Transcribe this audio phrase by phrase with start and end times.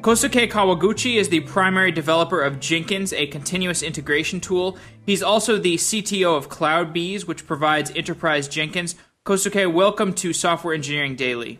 [0.00, 4.78] Kohsuke Kawaguchi is the primary developer of Jenkins, a continuous integration tool.
[5.04, 8.94] He's also the CTO of CloudBees, which provides enterprise Jenkins.
[9.24, 11.58] Kohsuke, welcome to Software Engineering Daily.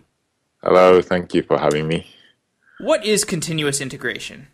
[0.62, 2.07] Hello, thank you for having me.
[2.79, 4.47] What is continuous integration?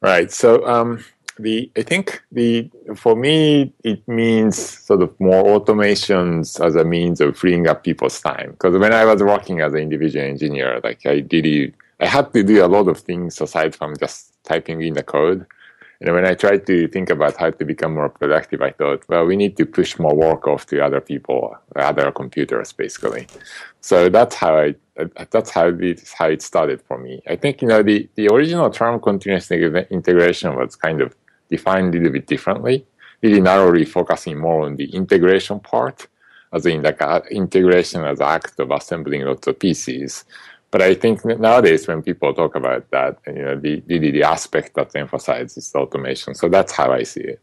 [0.00, 0.30] Right.
[0.30, 1.04] So um,
[1.36, 7.20] the I think the for me it means sort of more automations as a means
[7.20, 8.52] of freeing up people's time.
[8.52, 12.42] Because when I was working as an individual engineer, like I really I had to
[12.42, 15.46] do a lot of things aside from just typing in the code.
[16.00, 19.26] And when I tried to think about how to become more productive, I thought, well,
[19.26, 23.26] we need to push more work off to other people, other computers, basically.
[23.82, 24.74] So that's how I
[25.30, 27.22] that's how it how it started for me.
[27.28, 31.14] I think you know the the original term continuous integration was kind of
[31.50, 32.86] defined a little bit differently,
[33.22, 36.06] really narrowly focusing more on the integration part,
[36.52, 40.24] as in like uh, integration as act of assembling lots of pieces.
[40.70, 44.74] But I think nowadays when people talk about that, you know, the, the, the aspect
[44.74, 46.34] that's emphasized is automation.
[46.34, 47.40] So that's how I see it.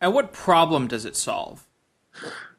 [0.00, 1.66] And what problem does it solve?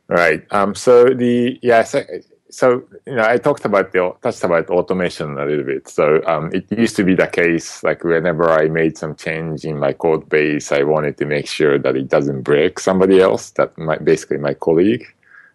[0.08, 0.46] Right.
[0.52, 2.02] Um, so the yeah, so,
[2.50, 5.88] so you know, I talked about the touched about automation a little bit.
[5.88, 9.78] So um, it used to be the case, like whenever I made some change in
[9.78, 13.78] my code base, I wanted to make sure that it doesn't break somebody else, that
[13.78, 15.06] my basically my colleague.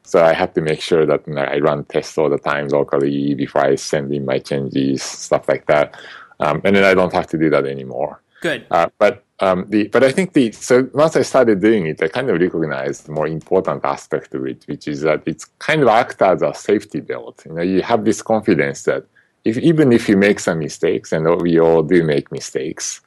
[0.04, 2.68] So I have to make sure that you know, I run tests all the time
[2.68, 5.94] locally before I send in my changes, stuff like that.
[6.40, 8.20] Um, and then I don't have to do that anymore.
[8.40, 8.66] Good.
[8.70, 12.08] Uh, but um, the but I think the so once I started doing it, I
[12.08, 15.88] kind of recognized the more important aspect of it, which is that it's kind of
[15.88, 17.42] act as a safety belt.
[17.46, 19.04] You know, you have this confidence that
[19.44, 23.00] if even if you make some mistakes, and we all do make mistakes,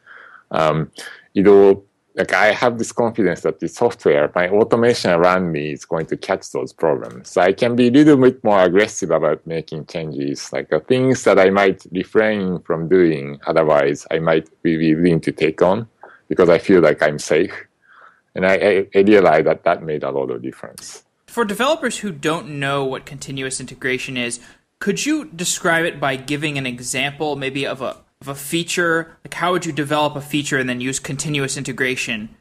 [0.51, 0.91] um,
[1.33, 1.85] it'll
[2.15, 6.17] like I have this confidence that the software, my automation around me is going to
[6.17, 7.29] catch those problems.
[7.31, 11.25] So I can be a little bit more aggressive about making changes, like the things
[11.25, 13.39] that I might refrain from doing.
[13.47, 15.89] Otherwise, I might be willing to take on
[16.29, 17.53] because I feel like I'm safe.
[18.33, 21.03] And I, I, realized that that made a lot of difference.
[21.27, 24.39] For developers who don't know what continuous integration is,
[24.79, 29.17] could you describe it by giving an example, maybe of a of a feature?
[29.23, 32.35] Like, how would you develop a feature and then use continuous integration?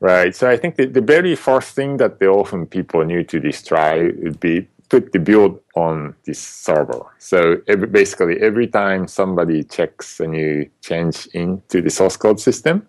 [0.00, 0.34] Right.
[0.34, 4.10] So I think the, the very first thing that the often people need to try
[4.22, 7.02] would be put the build on this server.
[7.18, 12.86] So every, basically, every time somebody checks a new change into the source code system,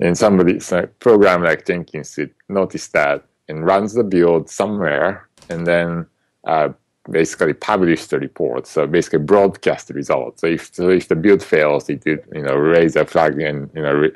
[0.00, 0.58] and somebody,
[0.98, 6.06] program like Jenkins, would notice that and runs the build somewhere, and then
[6.46, 6.70] uh,
[7.10, 8.66] basically publish the report.
[8.66, 10.40] So basically broadcast the results.
[10.40, 13.70] So if so if the build fails, it would you know raise a flag and
[13.74, 14.10] you know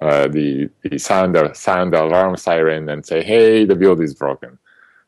[0.00, 4.58] uh, the the sound sound alarm siren and say, hey, the build is broken.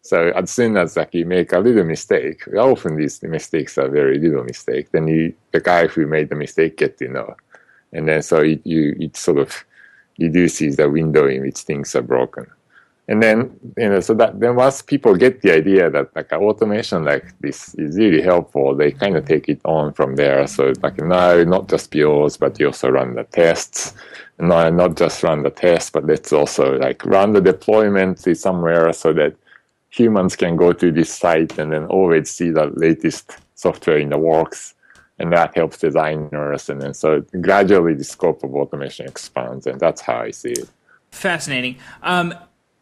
[0.03, 4.19] So as soon as like you make a little mistake, often these mistakes are very
[4.19, 4.91] little mistake.
[4.93, 7.37] Then you the guy who made the mistake get to know,
[7.93, 9.65] and then so it, you it sort of
[10.19, 12.47] reduces the window in which things are broken
[13.10, 17.04] and then you know so that then once people get the idea that like automation
[17.04, 20.47] like this is really helpful they kind of take it on from there.
[20.47, 23.94] So like no not just builds but you also run the tests.
[24.38, 29.12] No not just run the tests but let's also like run the deployment somewhere so
[29.15, 29.34] that
[29.88, 34.19] humans can go to this site and then always see the latest software in the
[34.19, 34.75] works.
[35.19, 36.69] And that helps designers.
[36.69, 40.69] And then so gradually the scope of automation expands and that's how i see it.
[41.10, 41.77] Fascinating.
[42.04, 42.32] Um,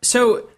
[0.03, 0.49] so,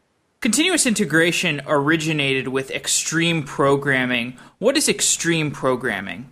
[0.40, 4.38] continuous integration originated with extreme programming.
[4.58, 6.30] What is extreme programming?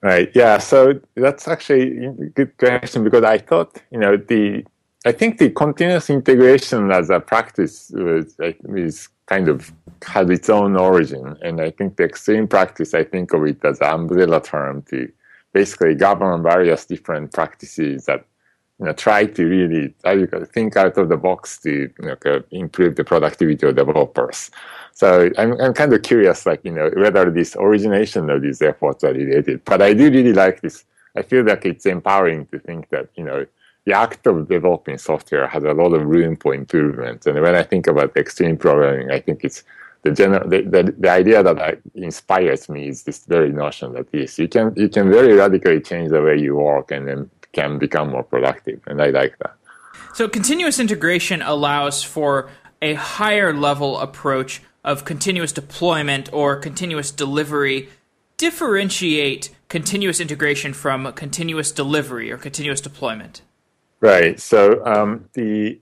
[0.00, 0.30] Right.
[0.34, 0.58] Yeah.
[0.58, 4.64] So that's actually a good question because I thought, you know, the
[5.04, 9.72] I think the continuous integration as a practice is kind of
[10.06, 13.80] has its own origin, and I think the extreme practice I think of it as
[13.80, 15.10] an umbrella term to
[15.52, 18.24] basically govern various different practices that
[18.78, 19.94] you know, try to really
[20.52, 24.50] think out of the box to you know, improve the productivity of developers.
[24.92, 29.02] So I'm, I'm kind of curious, like, you know, whether this origination of these efforts
[29.04, 29.64] are related.
[29.64, 30.84] But I do really like this.
[31.16, 33.46] I feel like it's empowering to think that, you know,
[33.84, 37.26] the act of developing software has a lot of room for improvement.
[37.26, 39.64] And when I think about extreme programming, I think it's
[40.02, 44.38] the general the, the, the idea that inspires me is this very notion that yes,
[44.38, 48.10] you can you can very radically change the way you work and then can become
[48.10, 48.80] more productive.
[48.86, 49.54] And I like that.
[50.14, 52.50] So, continuous integration allows for
[52.82, 57.88] a higher level approach of continuous deployment or continuous delivery.
[58.36, 63.42] Differentiate continuous integration from continuous delivery or continuous deployment.
[64.00, 64.38] Right.
[64.38, 65.80] So, um, the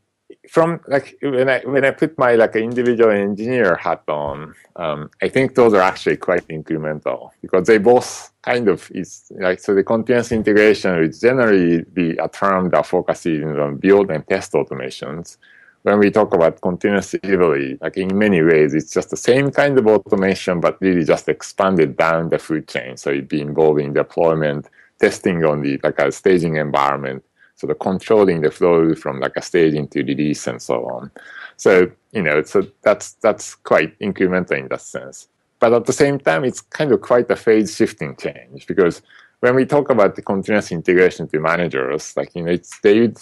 [0.48, 5.28] from like when I when I put my like individual engineer hat on, um, I
[5.28, 9.82] think those are actually quite incremental because they both kind of is like so the
[9.82, 15.36] continuous integration would generally be a term that focuses on build and test automations.
[15.82, 19.78] When we talk about continuous delivery, like in many ways, it's just the same kind
[19.78, 22.96] of automation, but really just expanded down the food chain.
[22.96, 24.68] So it'd be involving deployment,
[24.98, 27.22] testing on the like a staging environment,
[27.56, 31.10] sort of controlling the flow from like a staging to release and so on.
[31.56, 35.28] So you know, so that's that's quite incremental in that sense.
[35.58, 39.02] But at the same time, it's kind of quite a phase shifting change because
[39.40, 43.18] when we talk about the continuous integration to managers, like you know, it's they would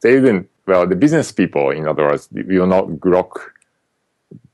[0.00, 3.50] they didn't well the business people, in other words, will not grok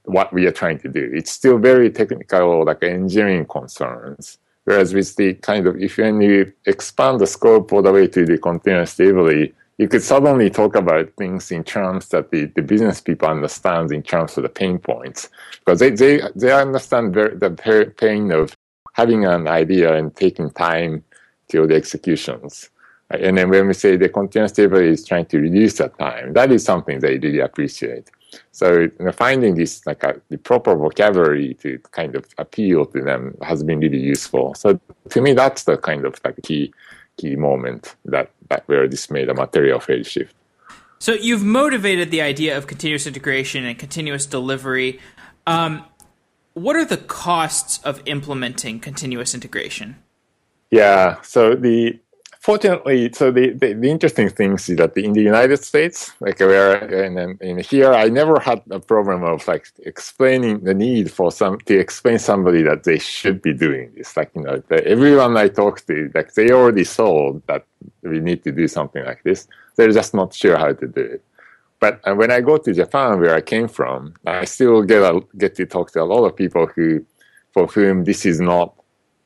[0.04, 1.08] what we are trying to do.
[1.14, 4.38] It's still very technical, like engineering concerns.
[4.64, 8.38] Whereas with the kind of, if you expand the scope all the way to the
[8.38, 13.28] continuous delivery, you could suddenly talk about things in terms that the, the business people
[13.28, 15.30] understand in terms of the pain points.
[15.58, 18.54] Because they, they, they understand the pain of
[18.92, 21.02] having an idea and taking time
[21.48, 22.68] till the executions.
[23.10, 26.52] And then when we say the continuous delivery is trying to reduce that time, that
[26.52, 28.10] is something they really appreciate.
[28.52, 33.00] So you know, finding this like a, the proper vocabulary to kind of appeal to
[33.00, 34.54] them has been really useful.
[34.54, 34.78] So
[35.08, 36.72] to me, that's the kind of like key
[37.16, 40.34] key moment that, that where this made a material phase shift.
[40.98, 45.00] So you've motivated the idea of continuous integration and continuous delivery.
[45.46, 45.84] Um,
[46.54, 49.96] what are the costs of implementing continuous integration?
[50.70, 51.98] Yeah, so the
[52.40, 56.76] fortunately, so the, the, the, interesting thing is that in the United States, like where
[57.04, 61.58] in, in here, I never had a problem of like explaining the need for some
[61.66, 64.16] to explain somebody that they should be doing this.
[64.16, 67.66] Like you know, everyone I talk to, like they already saw that
[68.02, 69.46] we need to do something like this.
[69.76, 71.24] They're just not sure how to do it.
[71.78, 75.20] But uh, when I go to Japan, where I came from, I still get a,
[75.38, 77.04] get to talk to a lot of people who,
[77.52, 78.74] for whom this is not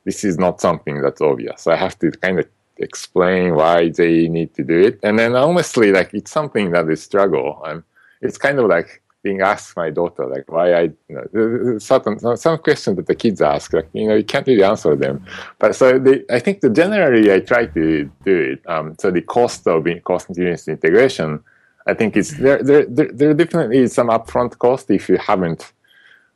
[0.05, 1.65] this is not something that's obvious.
[1.67, 2.47] I have to kind of
[2.77, 4.99] explain why they need to do it.
[5.03, 7.61] And then honestly, like it's something that is struggle.
[7.65, 7.83] And
[8.21, 12.57] it's kind of like being asked my daughter, like why I, you know, certain, some
[12.59, 15.25] questions that the kids ask, like, you know, you can't really answer them.
[15.57, 18.61] But so the, I think the generally I try to do it.
[18.69, 21.43] Um, so the cost of cost continuous integration,
[21.87, 25.73] I think it's there, there, there, there definitely is some upfront cost if you haven't,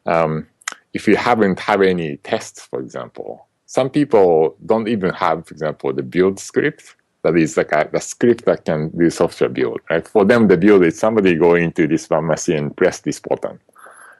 [0.05, 0.47] um,
[0.93, 5.93] if you haven't have any tests, for example some people don't even have, for example,
[5.93, 6.95] the build script.
[7.21, 9.81] That is like a, script that can do software build.
[9.91, 10.07] Right?
[10.07, 13.59] For them, the build is somebody going to this pharmacy and press this button,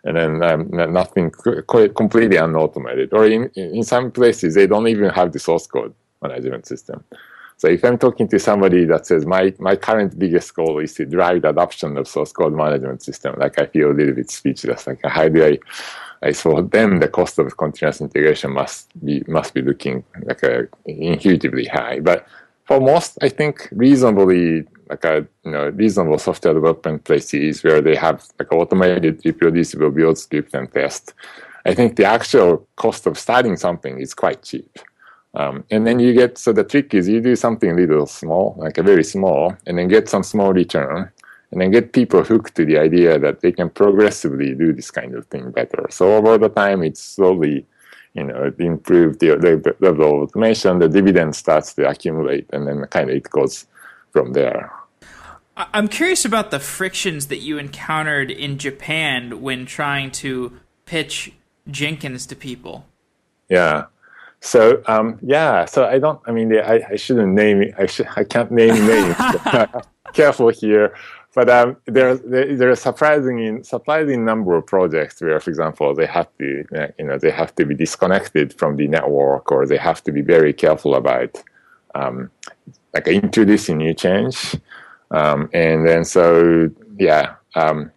[0.04, 3.12] and then um, nothing completely unautomated.
[3.12, 7.04] Or in in some places, they don't even have the source code management system.
[7.58, 11.06] So if I'm talking to somebody that says my, my current biggest goal is to
[11.06, 14.88] drive the adoption of source code management system, like I feel a little bit speechless.
[14.88, 15.58] Like how do I
[16.34, 21.66] for them, the cost of continuous integration must be must be looking like a intuitively
[21.66, 22.00] high.
[22.00, 22.28] But
[22.66, 27.96] for most, I think reasonably like a you know reasonable software development places where they
[27.96, 31.14] have like automated reproducible build script and test.
[31.66, 34.80] I think the actual cost of starting something is quite cheap.
[35.36, 38.78] Um, and then you get so the trick is you do something little small, like
[38.78, 41.12] a very small, and then get some small return,
[41.52, 45.16] and then get people hooked to the idea that they can progressively do this kind
[45.16, 45.88] of thing better.
[45.90, 47.66] So over the time, it's slowly,
[48.14, 50.80] you know, improve the, the level of automation.
[50.80, 53.66] The dividend starts to accumulate, and then kind of it goes
[54.12, 54.72] from there.
[55.58, 61.34] I'm curious about the frictions that you encountered in Japan when trying to pitch
[61.70, 62.86] Jenkins to people.
[63.50, 63.86] Yeah.
[64.40, 66.22] So um, yeah, so I don't.
[66.26, 67.74] I mean, I, I shouldn't name.
[67.78, 67.90] I.
[68.16, 69.16] I can't name names.
[70.14, 70.96] careful here.
[71.36, 76.28] But um, there, there, are surprising surprising number of projects where, for example, they have
[76.40, 76.66] to,
[76.98, 80.22] you know, they have to be disconnected from the network, or they have to be
[80.22, 81.42] very careful about,
[81.94, 82.32] um,
[82.94, 84.56] like introducing new change,
[85.12, 87.92] um, and then so yeah, um,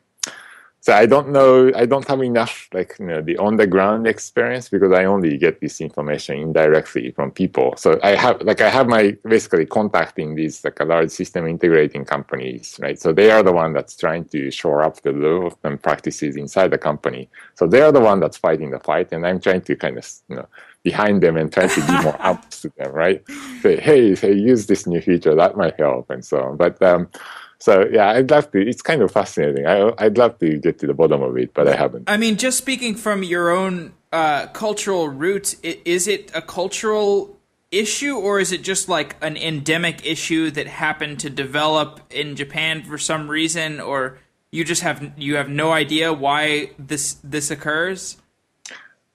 [0.82, 1.70] so I don't know.
[1.76, 5.38] I don't have enough like you know the on the ground experience because I only
[5.38, 7.74] get this information indirectly from people.
[7.76, 12.04] So I have like I have my basically contacting these like a large system integrating
[12.04, 12.98] companies, right?
[12.98, 16.78] So they are the one that's trying to shore up the development practices inside the
[16.78, 17.30] company.
[17.54, 20.12] So they are the one that's fighting the fight, and I'm trying to kind of
[20.28, 20.48] you know
[20.82, 23.22] behind them and trying to be more up to them, right?
[23.60, 26.56] Say, hey, hey, use this new feature that might help, and so on.
[26.56, 27.08] But um,
[27.62, 28.60] so yeah, I'd love to.
[28.60, 29.68] It's kind of fascinating.
[29.68, 32.10] I, I'd love to get to the bottom of it, but I haven't.
[32.10, 37.38] I mean, just speaking from your own uh, cultural roots, is it a cultural
[37.70, 42.82] issue or is it just like an endemic issue that happened to develop in Japan
[42.82, 43.78] for some reason?
[43.80, 44.18] Or
[44.50, 48.16] you just have you have no idea why this this occurs?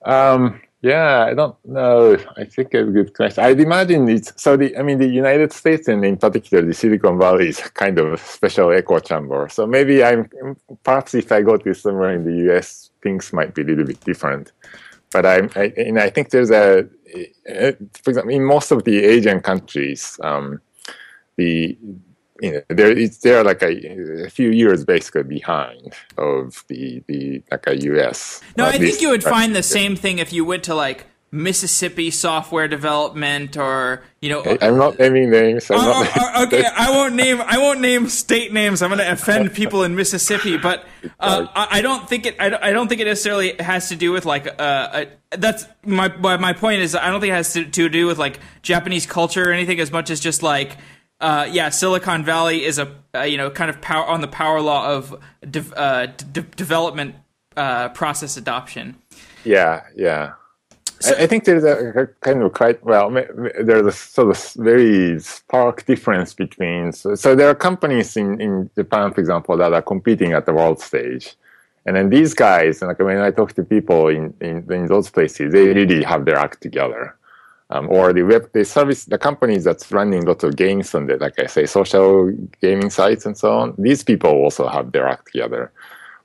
[0.06, 2.16] Um, yeah, I don't know.
[2.36, 3.42] I think a good question.
[3.42, 4.56] I'd imagine it's so.
[4.56, 8.12] The I mean, the United States and in particular the Silicon Valley is kind of
[8.12, 9.48] a special echo chamber.
[9.48, 10.28] So maybe I'm
[10.84, 14.00] perhaps if I go to somewhere in the U.S., things might be a little bit
[14.00, 14.52] different.
[15.10, 16.86] But I'm, I, and I think there's a,
[18.02, 20.60] for example, in most of the Asian countries, um,
[21.36, 21.78] the
[22.40, 27.42] you know, there it's they're like a, a, few years basically behind of the the
[27.50, 28.40] like a US.
[28.56, 32.10] No, I think you would find the same thing if you went to like Mississippi
[32.10, 35.70] software development or you know I'm not naming names.
[35.70, 38.80] I'm uh, not, okay, I won't name I won't name state names.
[38.80, 40.86] I'm going to offend people in Mississippi, but
[41.20, 44.46] uh, I, don't think it I, don't think it necessarily has to do with like
[44.58, 48.06] uh, a, that's my my point is I don't think it has to, to do
[48.06, 50.78] with like Japanese culture or anything as much as just like
[51.20, 54.60] uh, yeah, Silicon Valley is a, uh, you know kind of power on the power
[54.60, 57.16] law of de- uh, de- development
[57.56, 58.96] uh, process adoption.
[59.44, 60.32] Yeah, yeah.
[61.00, 63.10] So, I, I, think there's a, a, kind of quite well.
[63.10, 66.92] There's a sort of very stark difference between.
[66.92, 70.52] So, so there are companies in, in Japan, for example, that are competing at the
[70.52, 71.36] world stage.
[71.86, 75.52] And then these guys, like when I talk to people in, in, in those places,
[75.52, 77.16] they really have their act together
[77.70, 81.20] um, or the web, the service, the companies that's running lots of games on it,
[81.20, 82.32] like I say, social
[82.62, 83.74] gaming sites and so on.
[83.78, 85.72] These people also have their act together.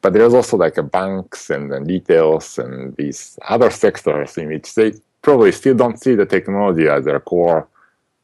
[0.01, 4.75] But there's also like a banks and, and retails and these other sectors in which
[4.75, 7.67] they probably still don't see the technology as their core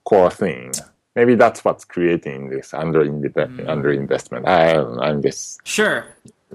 [0.03, 0.71] core thing.
[1.15, 3.67] Maybe that's what's creating this under mm.
[3.67, 4.47] under investment.
[4.47, 6.05] I I'm just sure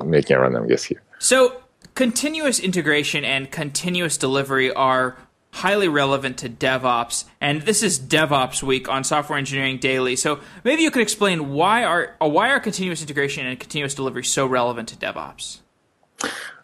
[0.05, 1.03] making a random guess here.
[1.19, 1.63] So
[1.95, 5.17] continuous integration and continuous delivery are
[5.55, 7.25] highly relevant to DevOps.
[7.41, 10.17] And this is DevOps week on Software Engineering Daily.
[10.17, 14.25] So maybe you could explain why are uh, why are continuous integration and continuous delivery
[14.25, 15.61] so relevant to DevOps?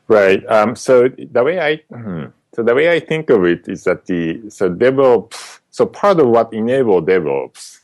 [0.09, 0.44] Right.
[0.47, 4.06] Um, so the way I hmm, so the way I think of it is that
[4.06, 7.78] the so DevOps so part of what enable DevOps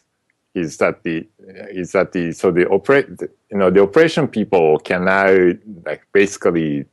[0.54, 1.26] is that the
[1.70, 3.06] is that the so the operate
[3.50, 5.52] you know the operation people can now
[5.84, 6.84] like basically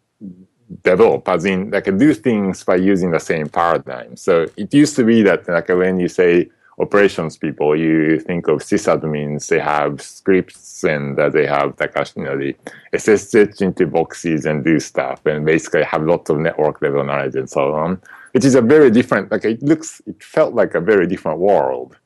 [0.84, 4.16] develop, as in like do things by using the same paradigm.
[4.16, 8.60] So it used to be that like when you say operations people, you think of
[8.60, 9.48] sysadmins.
[9.48, 12.56] They have scripts and uh, they have like you know the
[12.98, 17.50] SSH into boxes and do stuff, and basically have lots of network level knowledge and
[17.50, 18.02] so on.
[18.32, 19.32] Which is a very different.
[19.32, 21.98] Like it looks, it felt like a very different world.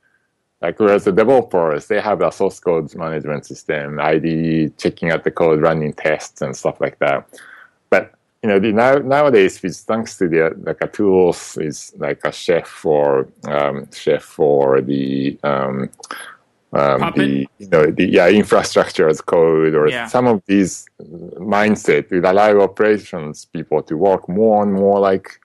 [0.61, 5.31] Like whereas the developers, they have a source code management system, IDE, checking out the
[5.31, 7.29] code, running tests and stuff like that.
[8.43, 12.31] You know, the, now nowadays, with thanks to the like a tools is like a
[12.31, 15.89] chef or um, chef for the um,
[16.73, 20.05] um, the you know the yeah infrastructure as code or yeah.
[20.07, 20.85] some of these
[21.39, 25.39] mindset will allow operations people to work more and more like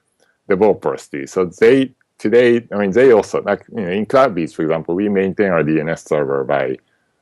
[0.47, 1.25] developers do.
[1.25, 5.09] So they today, I mean, they also like you know in CloudBees, for example, we
[5.09, 6.77] maintain our DNS server by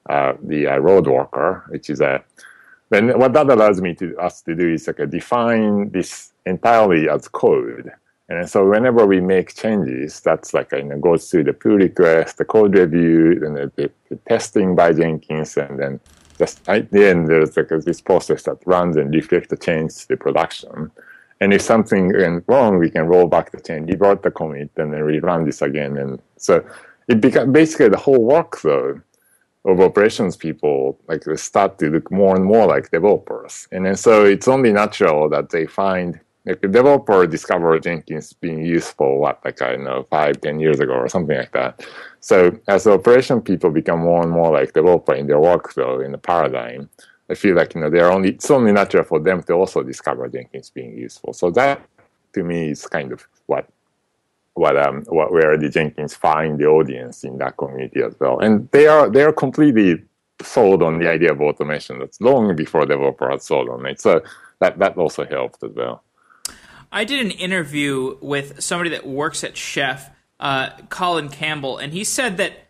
[0.10, 2.24] uh, the uh, Roadworker, which is a
[2.92, 7.28] then what that allows me to us to do is like define this entirely as
[7.30, 7.90] code.
[8.28, 12.38] And so whenever we make changes, that's like you know, goes through the pull request,
[12.38, 16.00] the code review, and the, the, the testing by Jenkins, and then
[16.38, 20.08] just at the end there's like this process that runs and reflects the change to
[20.10, 20.92] the production.
[21.40, 24.94] And if something went wrong, we can roll back the change, revert the commit, and
[24.94, 25.98] then rerun this again.
[25.98, 26.64] And so
[27.08, 29.02] it becomes basically the whole workflow
[29.66, 33.68] of operations people like start to look more and more like developers.
[33.72, 38.66] And then so it's only natural that they find like a developer discovered jenkins being
[38.66, 41.86] useful what like i don't know five ten years ago or something like that.
[42.20, 46.18] So as operation people become more and more like developer in their workflow in the
[46.18, 46.90] paradigm
[47.30, 50.28] i feel like you know they're only it's only natural for them to also discover
[50.28, 51.34] jenkins being useful.
[51.34, 51.82] So that
[52.34, 53.68] to me is kind of what
[54.54, 58.70] what um what where the Jenkins find the audience in that community as well, and
[58.72, 60.04] they are they are completely
[60.42, 62.00] sold on the idea of automation.
[62.00, 64.02] That's long before developers sold on it.
[64.02, 64.22] So
[64.60, 66.04] that that also helped as well.
[66.92, 72.04] I did an interview with somebody that works at Chef, uh, Colin Campbell, and he
[72.04, 72.68] said that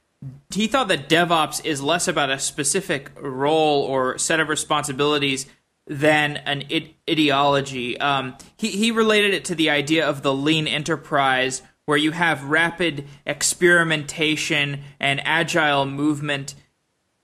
[0.52, 5.48] he thought that DevOps is less about a specific role or set of responsibilities
[5.88, 6.64] than an
[7.10, 8.00] ideology.
[8.00, 12.44] Um, he, he related it to the idea of the lean enterprise where you have
[12.44, 16.56] rapid experimentation and agile movement.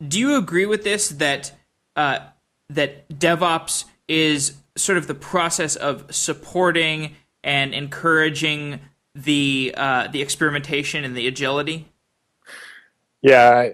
[0.06, 1.52] Do you agree with this that
[1.96, 2.20] uh,
[2.70, 8.80] that DevOps is sort of the process of supporting and encouraging
[9.16, 11.88] the uh, the experimentation and the agility?
[13.22, 13.70] Yeah,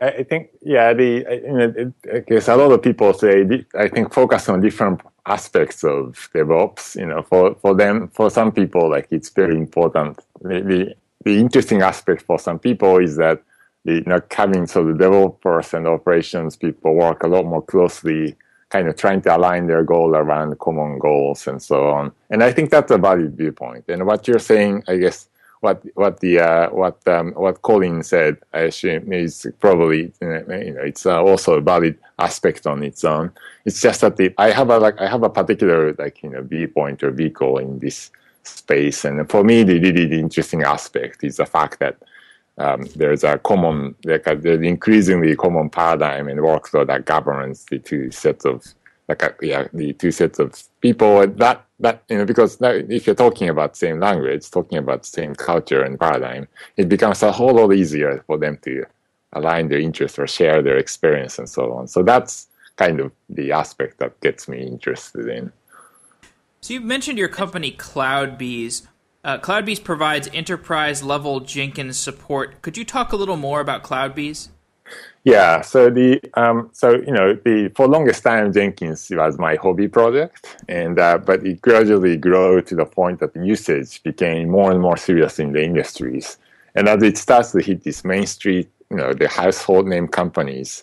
[0.00, 4.12] I think yeah, the you know, I guess a lot of people say I think
[4.12, 6.96] focus on different aspects of DevOps.
[6.96, 10.18] You know, for for them, for some people, like it's very important.
[10.40, 13.42] The the, the interesting aspect for some people is that
[13.84, 18.36] the you know, having so the developers and operations people work a lot more closely,
[18.68, 22.12] kind of trying to align their goal around common goals and so on.
[22.30, 23.84] And I think that's a valid viewpoint.
[23.88, 25.28] And what you're saying, I guess
[25.60, 30.82] what what the uh, what um, what Colin said, I assume is probably you know
[30.82, 33.30] it's uh, also a valid aspect on its own.
[33.64, 36.42] It's just that the, I have a like I have a particular like you know
[36.42, 38.10] viewpoint or vehicle in this
[38.42, 41.98] space, and for me the really the interesting aspect is the fact that
[42.56, 48.10] um, there's a common like a, increasingly common paradigm and workflow that governs the two
[48.10, 48.74] sets of
[49.10, 50.48] like a, yeah the two sets of
[50.80, 55.34] people that that you know because if you're talking about same language talking about same
[55.34, 58.84] culture and paradigm it becomes a whole lot easier for them to
[59.32, 61.86] align their interests or share their experience and so on.
[61.86, 65.52] So that's kind of the aspect that gets me interested in.
[66.60, 68.86] So you mentioned your company cloudbees.
[69.22, 72.62] Uh, cloudbees provides enterprise level jenkins support.
[72.62, 74.48] Could you talk a little more about cloudbees
[75.24, 79.86] yeah, so the um, so you know the for longest time Jenkins was my hobby
[79.86, 84.70] project, and uh, but it gradually grew to the point that the usage became more
[84.70, 86.38] and more serious in the industries,
[86.74, 90.82] and as it starts to hit this main street, you know, the household name companies,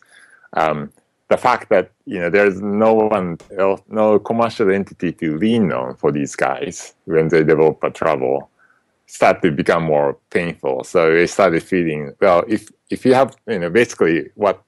[0.53, 0.91] um,
[1.29, 5.95] the fact that you know there's no one else, no commercial entity to lean on
[5.95, 8.51] for these guys when they develop a trouble
[9.07, 10.83] start to become more painful.
[10.83, 12.43] So they started feeling well.
[12.47, 14.61] If if you have you know basically what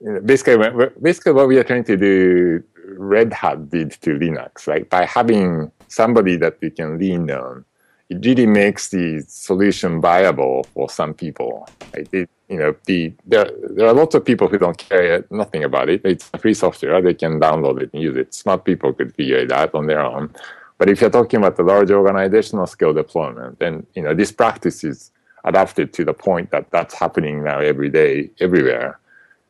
[0.00, 0.56] you know, basically
[1.02, 2.62] basically what we are trying to do,
[2.96, 4.88] Red Hat did to Linux, right?
[4.88, 7.64] By having somebody that you can lean on,
[8.08, 11.68] it really makes the solution viable for some people.
[11.92, 12.08] Right?
[12.12, 15.88] It, you know, the there there are lots of people who don't care nothing about
[15.88, 16.02] it.
[16.04, 18.32] It's free software; they can download it and use it.
[18.32, 20.32] Smart people could figure it out on their own.
[20.78, 24.84] But if you're talking about the large organizational scale deployment, then you know this practice
[24.84, 25.10] is
[25.44, 28.98] adapted to the point that that's happening now every day, everywhere.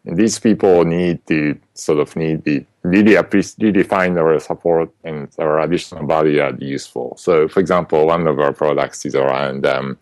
[0.05, 5.59] And these people need to sort of need the really find our support and our
[5.61, 7.17] additional value add useful.
[7.19, 9.99] So, for example, one of our products is around um,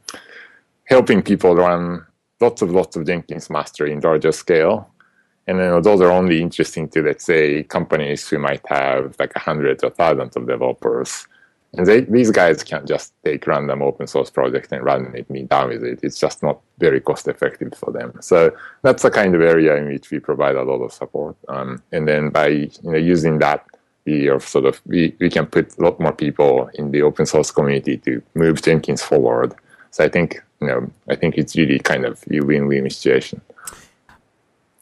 [0.84, 2.04] helping people run
[2.40, 4.90] lots of lots of Jenkins master in larger scale
[5.46, 9.84] and then those are only interesting to, let's say, companies who might have like hundreds
[9.84, 11.26] or thousands of developers.
[11.74, 15.42] And they, these guys can't just take random open source project and run it, me
[15.42, 16.00] down with it.
[16.02, 18.14] It's just not very cost effective for them.
[18.20, 21.36] So that's the kind of area in which we provide a lot of support.
[21.48, 23.66] Um, and then by you know using that,
[24.06, 27.26] we are sort of we, we can put a lot more people in the open
[27.26, 29.52] source community to move Jenkins forward.
[29.90, 33.40] So I think you know I think it's really kind of a win-win situation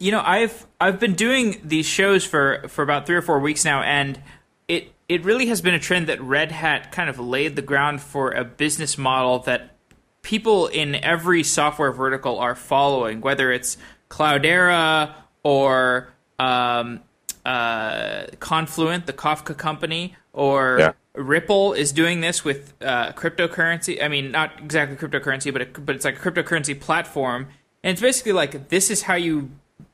[0.02, 3.64] you know, I've I've been doing these shows for for about three or four weeks
[3.64, 4.20] now, and
[4.66, 8.02] it it really has been a trend that Red Hat kind of laid the ground
[8.02, 9.76] for a business model that
[10.22, 13.76] people in every software vertical are following, whether it's
[14.10, 17.00] Cloudera or um,
[17.46, 20.92] uh, Confluent, the Kafka company, or yeah.
[21.14, 24.02] Ripple is doing this with uh, cryptocurrency.
[24.02, 27.46] I mean, not exactly cryptocurrency, but it, but it's like a cryptocurrency platform,
[27.84, 29.50] and it's basically like this is how you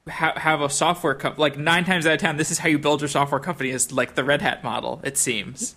[0.08, 1.40] ha- have a software company.
[1.40, 3.70] Like nine times out of ten, this is how you build your software company.
[3.70, 5.00] Is like the Red Hat model.
[5.04, 5.76] It seems.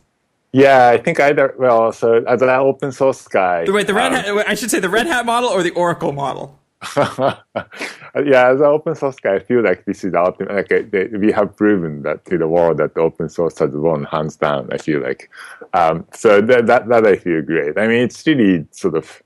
[0.53, 1.55] Yeah, I think either.
[1.57, 4.47] Well, so as an open source guy, wait, the Red um, Hat.
[4.47, 6.59] I should say the Red Hat model or the Oracle model.
[6.97, 7.35] yeah,
[8.15, 10.53] as an open source guy, I feel like this is ultimate.
[10.53, 13.71] Like uh, they, we have proven that to the world that the open source has
[13.71, 14.67] won hands down.
[14.71, 15.29] I feel like,
[15.73, 17.77] um, so that, that that I feel great.
[17.77, 19.21] I mean, it's really sort of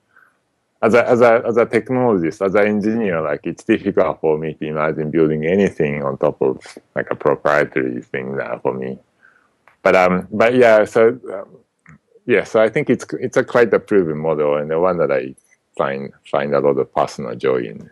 [0.82, 4.54] as a as a as a technologist, as an engineer, like it's difficult for me
[4.56, 6.60] to imagine building anything on top of
[6.96, 9.00] like a proprietary thing now for me.
[9.82, 11.58] But um, but yeah, so um,
[12.26, 15.12] yeah, so I think it's it's a quite a proven model and the one that
[15.12, 15.36] I
[15.78, 17.90] find find a lot of personal joy in.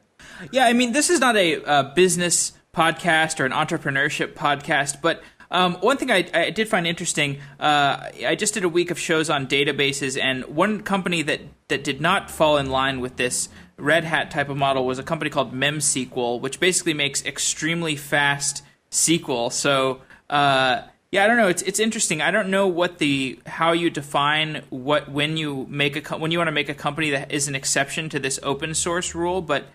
[0.52, 5.22] Yeah, I mean, this is not a, a business podcast or an entrepreneurship podcast, but
[5.54, 8.98] um, one thing I, I, did find interesting, uh, I just did a week of
[8.98, 13.50] shows on databases, and one company that, that did not fall in line with this
[13.78, 18.64] Red Hat type of model was a company called MemSQL, which basically makes extremely fast
[18.90, 19.52] SQL.
[19.52, 21.48] So, uh, yeah, I don't know.
[21.48, 22.22] It's it's interesting.
[22.22, 26.40] I don't know what the how you define what when you make a when you
[26.40, 29.66] want to make a company that is an exception to this open source rule, but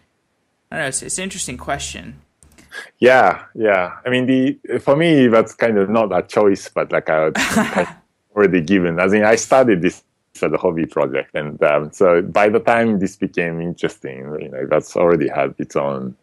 [0.73, 0.88] I don't know.
[0.88, 2.21] It's, it's an interesting question.
[2.98, 3.96] Yeah, yeah.
[4.04, 7.33] I mean, the for me that's kind of not a choice, but like I
[8.35, 9.00] already given.
[9.00, 10.02] I mean, I started this
[10.42, 14.66] as a hobby project, and um, so by the time this became interesting, you know,
[14.70, 16.14] that's already had its own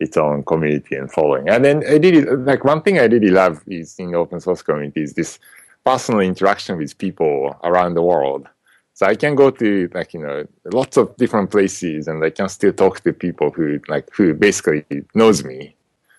[0.00, 1.48] its own community and following.
[1.48, 5.02] And then I really like one thing I really love is in open source community
[5.02, 5.38] is this
[5.84, 8.48] personal interaction with people around the world.
[8.94, 12.48] So I can go to like you know lots of different places, and I can
[12.48, 15.74] still talk to people who like who basically knows me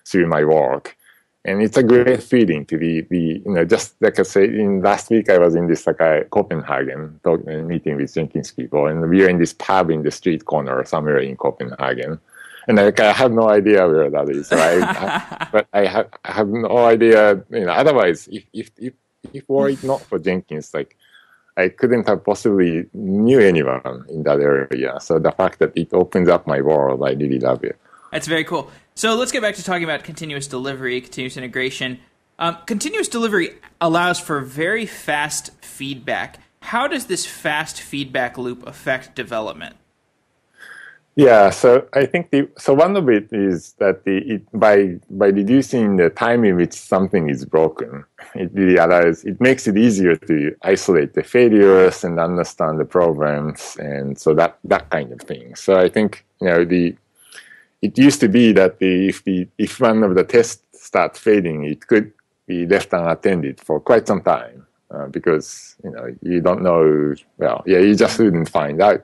[0.06, 0.96] through my work,
[1.44, 4.82] and it's a great feeling to be be you know just like I say in
[4.82, 8.86] last week I was in this like a Copenhagen talk, uh, meeting with Jenkins people,
[8.86, 12.20] and we were in this pub in the street corner somewhere in Copenhagen
[12.68, 14.50] and like I have no idea where that is.
[14.50, 15.48] Right?
[15.52, 17.42] but I have I have no idea.
[17.50, 18.94] You know, otherwise, if if if
[19.32, 20.96] if were it not for Jenkins, like
[21.56, 24.98] I couldn't have possibly knew anyone in that area.
[25.00, 27.78] So the fact that it opens up my world, I really love it.
[28.14, 28.70] That's very cool.
[28.94, 31.98] So let's get back to talking about continuous delivery, continuous integration.
[32.38, 36.38] Um, continuous delivery allows for very fast feedback.
[36.60, 39.74] How does this fast feedback loop affect development?
[41.16, 45.28] Yeah, so I think the so one of it is that the it, by by
[45.28, 48.04] reducing the time in which something is broken,
[48.36, 53.76] it really allows it makes it easier to isolate the failures and understand the problems,
[53.78, 55.54] and so that that kind of thing.
[55.56, 56.96] So I think you know the
[57.84, 61.64] it used to be that the if the if one of the tests start failing,
[61.64, 62.12] it could
[62.46, 67.62] be left unattended for quite some time uh, because you know you don't know well
[67.66, 69.02] yeah you just wouldn't find out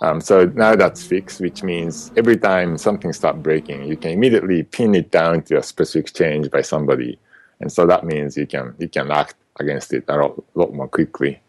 [0.00, 4.62] um, so now that's fixed, which means every time something starts breaking, you can immediately
[4.62, 7.18] pin it down to a specific change by somebody,
[7.60, 10.88] and so that means you can you can act against it a lot, lot more
[10.88, 11.40] quickly.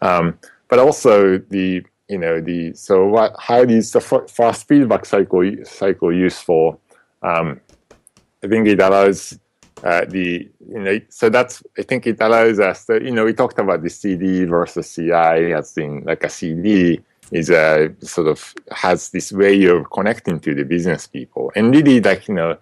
[0.00, 5.42] Um, but also the you know the so what how is the fast feedback cycle
[5.64, 6.78] cycle useful?
[7.22, 7.60] Um,
[8.44, 9.38] I think it allows
[9.82, 13.32] uh, the you know so that's I think it allows us to, you know we
[13.32, 18.54] talked about the CD versus CI as in like a CD is a sort of
[18.70, 22.58] has this way of connecting to the business people and really like you know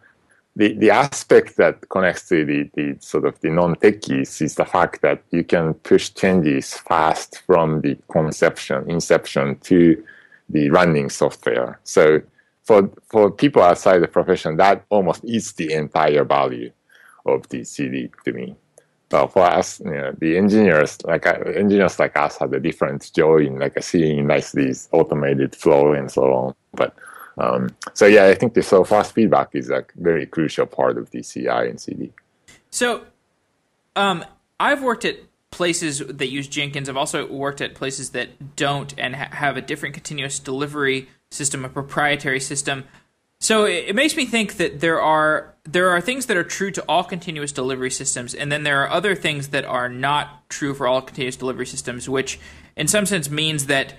[0.57, 5.01] the, the aspect that connects to the, the sort of the non-techies is the fact
[5.03, 10.03] that you can push changes fast from the conception inception to
[10.49, 12.21] the running software so
[12.65, 16.71] for for people outside the profession that almost is the entire value
[17.27, 18.57] of the cd to me
[19.11, 23.11] well, for us, you know, the engineers like uh, engineers like us have a different
[23.13, 26.55] joy in like seeing nice these automated flow and so on.
[26.75, 26.95] But
[27.41, 31.11] um, so yeah, I think the so fast feedback is a very crucial part of
[31.11, 32.13] the CI and CD.
[32.71, 33.05] So,
[33.97, 34.25] um,
[34.59, 35.17] I've worked at
[35.51, 36.89] places that use Jenkins.
[36.89, 41.65] I've also worked at places that don't and ha- have a different continuous delivery system,
[41.65, 42.85] a proprietary system.
[43.41, 46.83] So it, makes me think that there are there are things that are true to
[46.83, 50.87] all continuous delivery systems, and then there are other things that are not true for
[50.87, 52.39] all continuous delivery systems, which
[52.77, 53.95] in some sense means that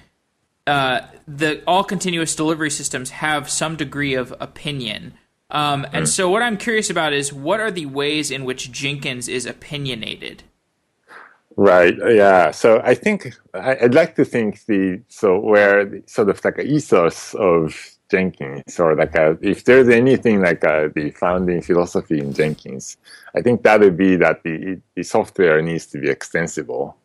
[0.68, 5.14] uh, the all continuous delivery systems have some degree of opinion.
[5.50, 6.08] Um, and mm.
[6.08, 10.44] so, what I'm curious about is what are the ways in which Jenkins is opinionated?
[11.58, 11.96] Right.
[11.98, 12.52] Yeah.
[12.52, 17.34] So I think I'd like to think the so where sort of like a ethos
[17.34, 17.76] of
[18.12, 22.98] Jenkins, or like a, if there's anything like a, the founding philosophy in Jenkins,
[23.36, 26.98] I think that would be that the, the software needs to be extensible.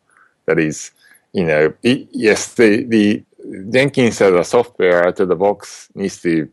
[0.45, 0.91] That is,
[1.31, 3.23] you know, it, yes, the, the
[3.69, 6.49] Jenkins as a software out of the box needs to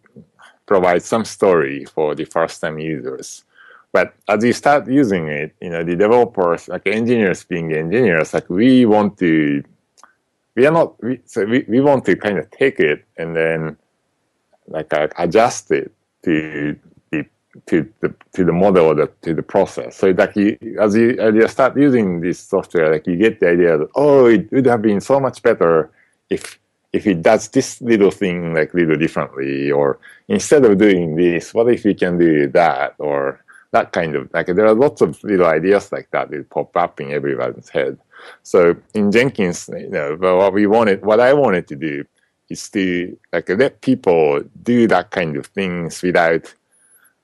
[0.67, 3.45] provide some story for the first time users.
[3.93, 8.51] But as you start using it, you know, the developers, like engineers being engineers, like
[8.51, 9.63] we want to,
[10.57, 13.77] we are not, we, so we, we want to kind of take it and then
[14.67, 15.93] like uh, adjust it
[16.25, 16.77] to
[17.11, 17.25] the
[17.67, 19.97] to the to the model the, to the process.
[19.97, 23.51] So like you, as you as you start using this software, like you get the
[23.51, 25.91] idea that oh, it would have been so much better
[26.31, 26.59] if
[26.95, 31.69] if it does this little thing like little differently, or instead of doing this, what
[31.69, 35.47] if we can do that, or that kind of like there are lots of little
[35.47, 37.99] ideas like that that pop up in everyone's head.
[38.45, 42.05] So in Jenkins, you know, what we wanted, what I wanted to do
[42.49, 46.55] is to like let people do that kind of things without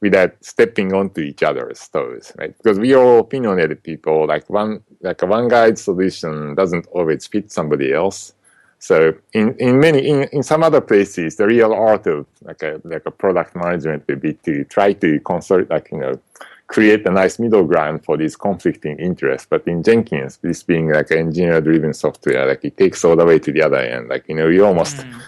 [0.01, 2.57] without stepping onto each other's toes, right?
[2.57, 4.27] Because we are opinionated people.
[4.27, 8.33] Like one like one guide solution doesn't always fit somebody else.
[8.81, 12.81] So in, in many in, in some other places, the real art of like a
[12.85, 16.19] like a product management would be to try to consult like you know
[16.71, 19.47] create a nice middle ground for these conflicting interests.
[19.51, 23.39] But in Jenkins, this being like engineer driven software, like it takes all the way
[23.41, 24.09] to the other end.
[24.09, 25.21] Like, you know, you almost, mm.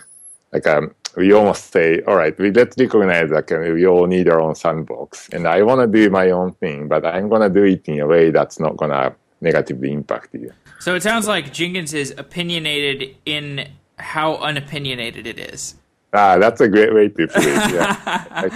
[0.53, 4.29] like, um, we almost say, all right, we let's recognize that like, we all need
[4.29, 5.29] our own sandbox.
[5.31, 7.99] And I want to do my own thing, but I'm going to do it in
[7.99, 10.53] a way that's not going to negatively impact you.
[10.83, 13.69] So it sounds like Jenkins is opinionated in
[14.01, 15.77] how unopinionated it is.
[16.13, 17.71] Ah, that's a great way to put it.
[17.73, 18.49] Yeah.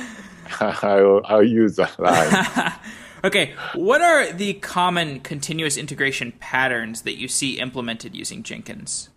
[0.61, 2.75] I'll, I'll use that line.
[3.25, 9.11] okay, what are the common continuous integration patterns that you see implemented using Jenkins?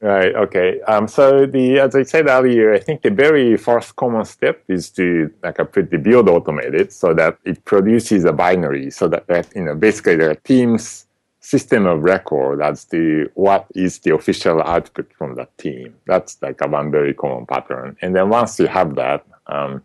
[0.00, 0.34] Right.
[0.34, 0.80] Okay.
[0.88, 4.88] Um, so the as I said earlier, I think the very first common step is
[4.92, 9.54] to like put the build automated so that it produces a binary, so that, that
[9.54, 11.05] you know basically there are team's
[11.46, 15.94] system of record as the what is the official output from that team.
[16.04, 17.96] That's like a one very common pattern.
[18.02, 19.84] And then once you have that, um,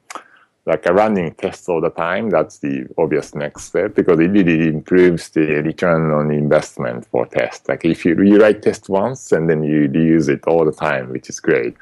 [0.65, 4.69] like a running test all the time, that's the obvious next step because it really
[4.69, 7.69] improves the return on investment for test.
[7.69, 11.09] Like if you, you write test once and then you use it all the time,
[11.09, 11.75] which is great.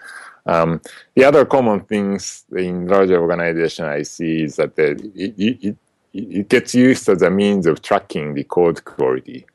[0.45, 0.81] Um,
[1.15, 5.77] the other common things in larger organization I see is that the, it, it,
[6.11, 9.45] it gets used as a means of tracking the code quality.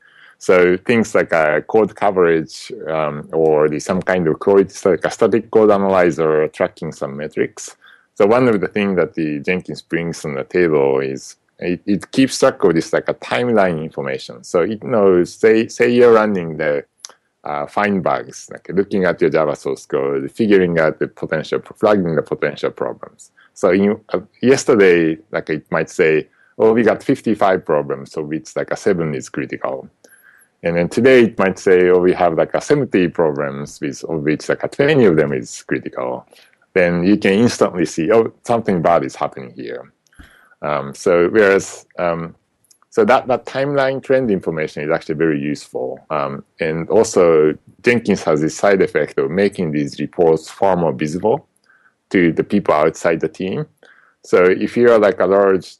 [0.45, 5.11] So things like a code coverage um, or the, some kind of quality, like a
[5.11, 7.75] static code analyzer tracking some metrics
[8.15, 12.11] so one of the things that the Jenkins brings on the table is it, it
[12.11, 14.43] keeps track of this like a timeline information.
[14.45, 16.85] So it knows, say, say you're running the
[17.43, 22.21] uh, FindBugs, like looking at your Java source code, figuring out the potential, flagging the
[22.21, 23.31] potential problems.
[23.53, 28.55] So in, uh, yesterday, like it might say, oh, we got 55 problems, so it's
[28.55, 29.89] like a seven is critical.
[30.65, 34.23] And then today it might say, oh, we have like a 70 problems, with, of
[34.23, 36.27] which like a 20 of them is critical
[36.75, 39.91] then you can instantly see, oh, something bad is happening here.
[40.61, 42.35] Um, so whereas, um,
[42.89, 45.99] so that, that timeline trend information is actually very useful.
[46.09, 51.47] Um, and also Jenkins has this side effect of making these reports far more visible
[52.09, 53.65] to the people outside the team.
[54.23, 55.77] So if you're like a large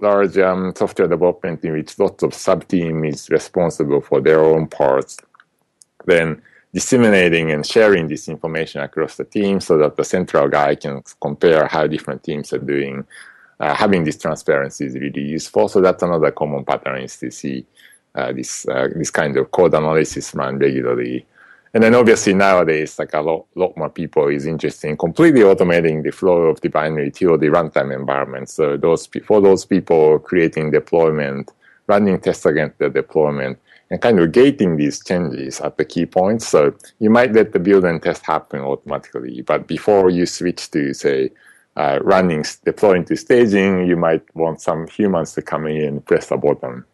[0.00, 4.66] large um, software development in which lots of sub team is responsible for their own
[4.66, 5.18] parts,
[6.06, 6.42] then
[6.72, 11.66] disseminating and sharing this information across the team so that the central guy can compare
[11.66, 13.04] how different teams are doing.
[13.58, 15.68] Uh, having this transparency is really useful.
[15.68, 17.66] So that's another common pattern is to see
[18.14, 21.26] uh, this uh, this kind of code analysis run regularly.
[21.72, 26.02] And then obviously nowadays, like a lot, lot more people is interested in completely automating
[26.02, 28.48] the flow of the binary to the runtime environment.
[28.48, 31.52] So those for those people creating deployment,
[31.86, 33.58] running tests against the deployment,
[33.90, 36.48] and kind of gating these changes at the key points.
[36.48, 40.92] So you might let the build and test happen automatically, but before you switch to
[40.92, 41.30] say
[41.76, 46.30] uh, running, deploying to staging, you might want some humans to come in and press
[46.30, 46.84] a button.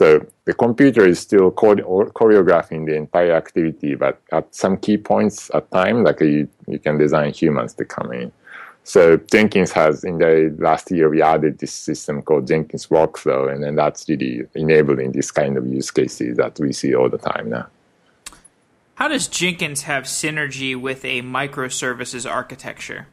[0.00, 5.70] So the computer is still choreographing the entire activity, but at some key points at
[5.70, 8.32] time, like uh, you, you can design humans to come in.
[8.82, 13.62] So Jenkins has in the last year we added this system called Jenkins Workflow, and
[13.62, 17.50] then that's really enabling this kind of use cases that we see all the time
[17.50, 17.66] now.
[18.94, 23.08] How does Jenkins have synergy with a microservices architecture?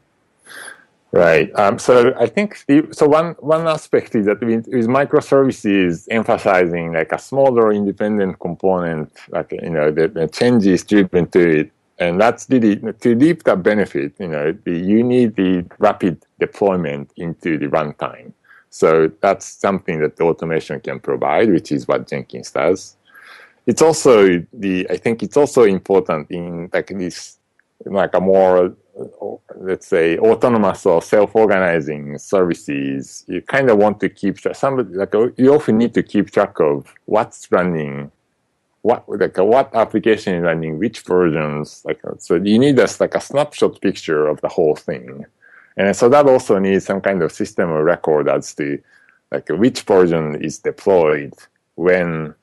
[1.17, 1.49] Right.
[1.57, 3.07] Um, so I think the, so.
[3.07, 9.51] One one aspect is that with, with microservices emphasizing like a smaller independent component, like
[9.51, 14.13] you know the, the changes driven to it and that's really to reap that benefit.
[14.19, 18.33] You know, the, you need the rapid deployment into the runtime.
[18.69, 22.95] So that's something that the automation can provide, which is what Jenkins does.
[23.65, 27.39] It's also the I think it's also important in like this
[27.85, 28.75] like a more
[29.55, 33.23] let's say autonomous or self-organizing services.
[33.27, 34.55] You kind of want to keep track.
[34.55, 38.11] Somebody like uh, you often need to keep track of what's running
[38.87, 41.83] what like uh, what application is running, which versions.
[41.85, 45.25] Like uh, so, you need just like a snapshot picture of the whole thing,
[45.75, 48.81] and so that also needs some kind of system of record as to
[49.31, 51.33] like which version is deployed
[51.75, 52.33] when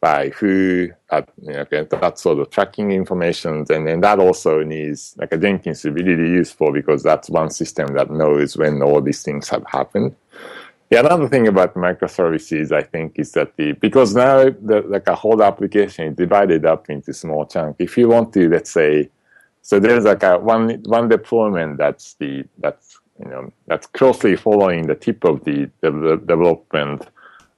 [0.00, 5.14] by who at you know, that sort of tracking information and then that also needs
[5.18, 9.22] like a jenkins be really useful because that's one system that knows when all these
[9.22, 10.14] things have happened
[10.90, 15.14] yeah, another thing about microservices, I think, is that the because now the, like a
[15.14, 17.76] whole application is divided up into small chunks.
[17.78, 19.08] If you want to, let's say,
[19.62, 24.88] so there's like a one one deployment that's the that's you know that's closely following
[24.88, 27.06] the tip of the, the, the development,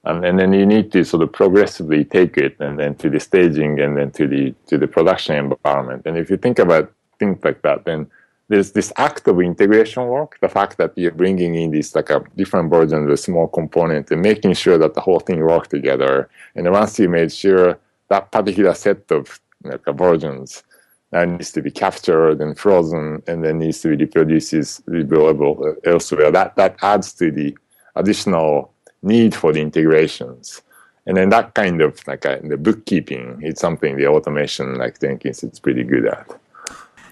[0.05, 3.19] and, and then you need to sort of progressively take it and then to the
[3.19, 6.03] staging and then to the to the production environment.
[6.05, 8.09] And if you think about things like that, then
[8.49, 12.21] there's this act of integration work, the fact that you're bringing in these like a
[12.35, 16.29] different versions of a small component and making sure that the whole thing works together.
[16.55, 20.63] And once you made sure that particular set of like, versions
[21.11, 25.75] that needs to be captured and frozen and then needs to be reproduced is available
[25.85, 27.57] elsewhere, that, that adds to the
[27.95, 28.72] additional
[29.03, 30.61] need for the integrations.
[31.05, 35.43] And then that kind of like a, the bookkeeping is something the automation like Jenkins
[35.43, 36.27] is pretty good at.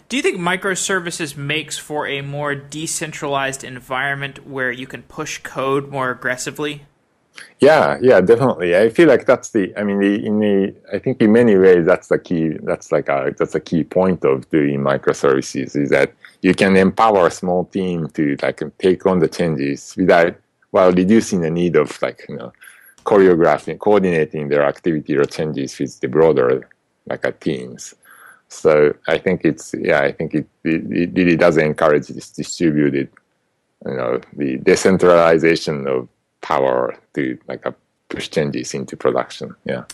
[0.08, 5.89] Do you think microservices makes for a more decentralized environment where you can push code
[5.89, 6.84] more aggressively?
[7.60, 8.75] Yeah, yeah, definitely.
[8.75, 9.73] I feel like that's the.
[9.77, 10.75] I mean, the, in the.
[10.93, 12.58] I think in many ways that's the key.
[12.63, 13.34] That's like a.
[13.38, 18.08] That's a key point of doing microservices is that you can empower a small team
[18.10, 20.36] to like take on the changes without
[20.71, 22.51] while reducing the need of like you know
[23.05, 26.67] choreographing, coordinating their activity or changes with the broader
[27.07, 27.95] like a teams.
[28.47, 33.10] So I think it's yeah, I think it, it, it really does encourage this distributed,
[33.86, 36.10] you know, the decentralization of
[36.41, 37.73] power to like a
[38.10, 39.55] push changes into production.
[39.63, 39.86] Yeah.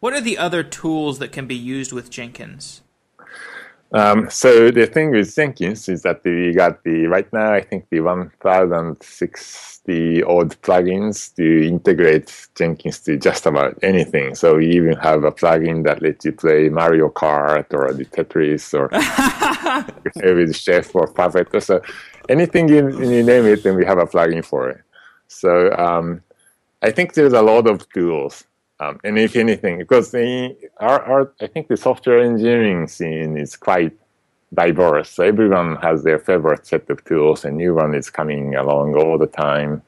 [0.00, 2.82] What are the other tools that can be used with Jenkins?
[3.92, 7.88] Um, so the thing with Jenkins is that we got the right now I think
[7.88, 14.34] the 1060 odd plugins to integrate Jenkins to just about anything.
[14.34, 18.74] So we even have a plugin that lets you play Mario Kart or the Tetris
[18.74, 18.90] or
[20.34, 21.62] with Chef or Puppet.
[21.62, 21.80] So
[22.28, 24.82] anything you, you name it, then we have a plugin for it.
[25.28, 26.22] So um,
[26.82, 28.44] I think there's a lot of tools.
[28.80, 33.56] Um, and if anything, because the, our, our, I think the software engineering scene is
[33.56, 33.92] quite
[34.54, 35.10] diverse.
[35.10, 39.18] So everyone has their favorite set of tools, and new one is coming along all
[39.18, 39.82] the time.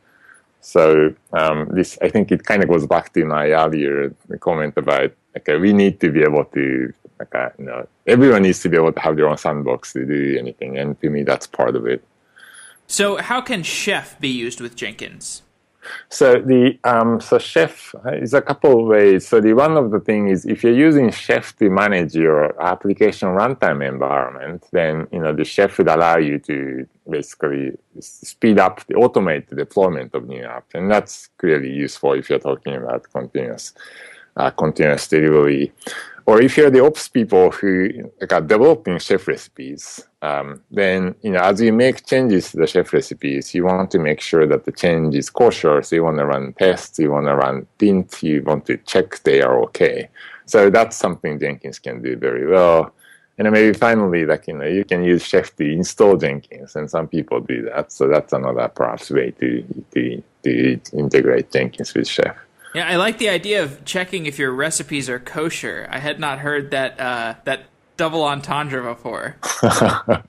[0.61, 5.13] So um, this, I think, it kind of goes back to my earlier comment about
[5.37, 8.77] okay, we need to be able to, like, uh, you know, everyone needs to be
[8.77, 11.87] able to have their own sandbox to do anything, and to me, that's part of
[11.87, 12.03] it.
[12.87, 15.43] So, how can Chef be used with Jenkins?
[16.09, 19.27] So the um, so Chef is a couple of ways.
[19.27, 23.29] So the one of the thing is if you're using Chef to manage your application
[23.29, 28.95] runtime environment, then you know the Chef would allow you to basically speed up the
[28.95, 33.73] automate the deployment of new apps, and that's clearly useful if you're talking about continuous
[34.37, 35.73] uh, continuous delivery
[36.31, 37.73] or if you're the ops people who
[38.21, 39.83] like, are developing chef recipes,
[40.23, 43.99] um, then you know as you make changes to the chef recipes, you want to
[43.99, 45.83] make sure that the change is kosher.
[45.83, 49.09] So you want to run tests, you want to run lint, you want to check
[49.25, 50.09] they are okay.
[50.47, 52.95] So that's something Jenkins can do very well.
[53.37, 57.09] And maybe finally, like you know, you can use Chef to install Jenkins, and some
[57.09, 57.91] people do that.
[57.91, 59.65] So that's another perhaps way to
[59.95, 62.37] to, to integrate Jenkins with Chef.
[62.75, 65.89] Yeah, I like the idea of checking if your recipes are kosher.
[65.91, 67.65] I had not heard that uh, that
[67.97, 69.37] double entendre before.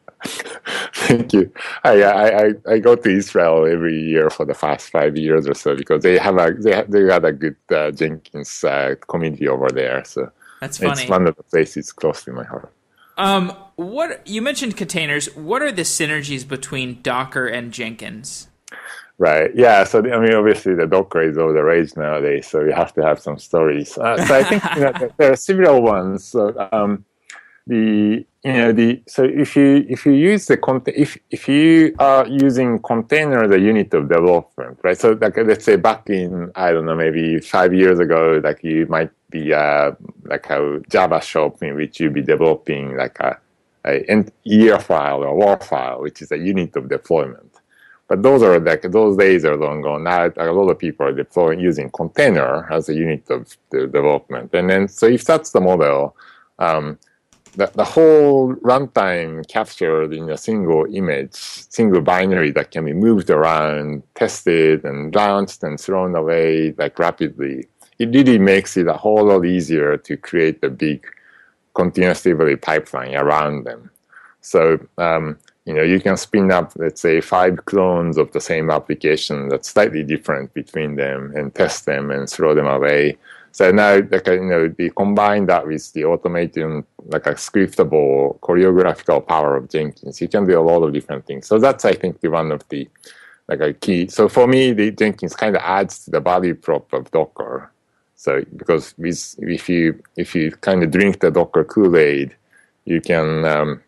[0.93, 1.51] Thank you.
[1.83, 5.75] I, I I go to Israel every year for the past five years or so
[5.75, 9.69] because they have a they have, they got a good uh, Jenkins uh, community over
[9.69, 10.03] there.
[10.05, 11.01] So that's funny.
[11.01, 12.71] It's one of the places close to my heart.
[13.17, 15.35] Um, what you mentioned containers.
[15.35, 18.47] What are the synergies between Docker and Jenkins?
[19.17, 19.51] Right.
[19.53, 19.83] Yeah.
[19.83, 23.03] So I mean, obviously, the Docker is all the rage nowadays, so you have to
[23.03, 23.97] have some stories.
[23.97, 26.23] Uh, so I think you know, there are several ones.
[26.23, 27.05] So um,
[27.67, 31.95] the you know the so if you if you use the content if if you
[31.99, 34.97] are using container as a unit of development, right?
[34.97, 38.87] So like let's say back in I don't know maybe five years ago, like you
[38.87, 39.91] might be uh,
[40.23, 43.37] like a Java shop in which you'd be developing like a,
[43.85, 47.50] a ER file or WAR file, which is a unit of deployment
[48.11, 50.03] but those are like those days are long gone.
[50.03, 54.53] Now a lot of people are deploying using container as a unit of the development.
[54.53, 56.17] And then so if that's the model,
[56.59, 56.99] um,
[57.53, 63.29] the, the whole runtime captured in a single image, single binary that can be moved
[63.29, 67.65] around, tested and launched and thrown away like rapidly.
[67.97, 71.07] It really makes it a whole lot easier to create a big
[71.75, 73.89] continuous delivery pipeline around them.
[74.41, 78.71] So um, you know, you can spin up, let's say, five clones of the same
[78.71, 83.17] application that's slightly different between them and test them and throw them away.
[83.51, 89.27] So now, like, you know, the combine that with the automation, like a scriptable choreographical
[89.27, 91.47] power of Jenkins, you can do a lot of different things.
[91.47, 92.87] So that's, I think, the one of the
[93.47, 94.07] like a key.
[94.07, 97.71] So for me, the Jenkins kind of adds to the value prop of Docker.
[98.15, 102.35] So because with, if you if you kind of drink the Docker Kool Aid,
[102.85, 103.81] you can um,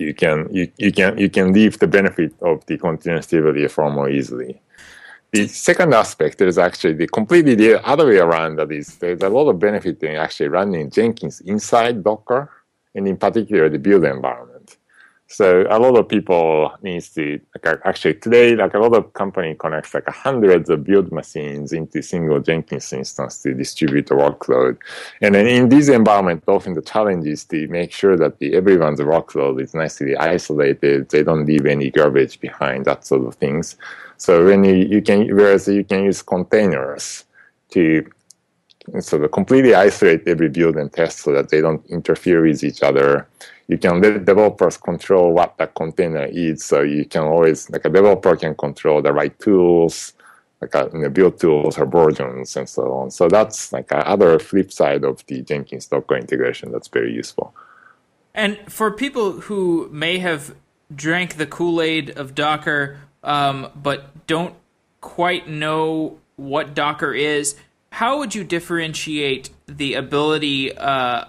[0.00, 3.90] you can you, you can you can leave the benefit of the continuous delivery far
[3.90, 4.60] more easily.
[5.32, 8.56] The second aspect is actually the completely the other way around.
[8.56, 12.50] That is, there's a lot of benefit in actually running Jenkins inside Docker,
[12.94, 14.55] and in particular the build environment.
[15.28, 19.56] So a lot of people needs to like actually today like a lot of company
[19.58, 24.76] connects like hundreds of build machines into single Jenkins instance to distribute the workload.
[25.20, 29.00] And then in this environment, often the challenge is to make sure that the, everyone's
[29.00, 31.08] workload is nicely isolated.
[31.08, 33.76] They don't leave any garbage behind, that sort of things.
[34.18, 37.24] So when you, you can, whereas you can use containers
[37.70, 38.08] to
[39.00, 42.84] sort of completely isolate every build and test so that they don't interfere with each
[42.84, 43.26] other
[43.68, 46.64] you can let developers control what the container is.
[46.64, 50.12] So you can always, like a developer can control the right tools,
[50.60, 53.10] like a, you know, build tools or versions and so on.
[53.10, 57.54] So that's like another flip side of the Jenkins Docker integration that's very useful.
[58.34, 60.54] And for people who may have
[60.94, 64.54] drank the Kool Aid of Docker, um, but don't
[65.00, 67.56] quite know what Docker is,
[67.90, 71.24] how would you differentiate the ability uh,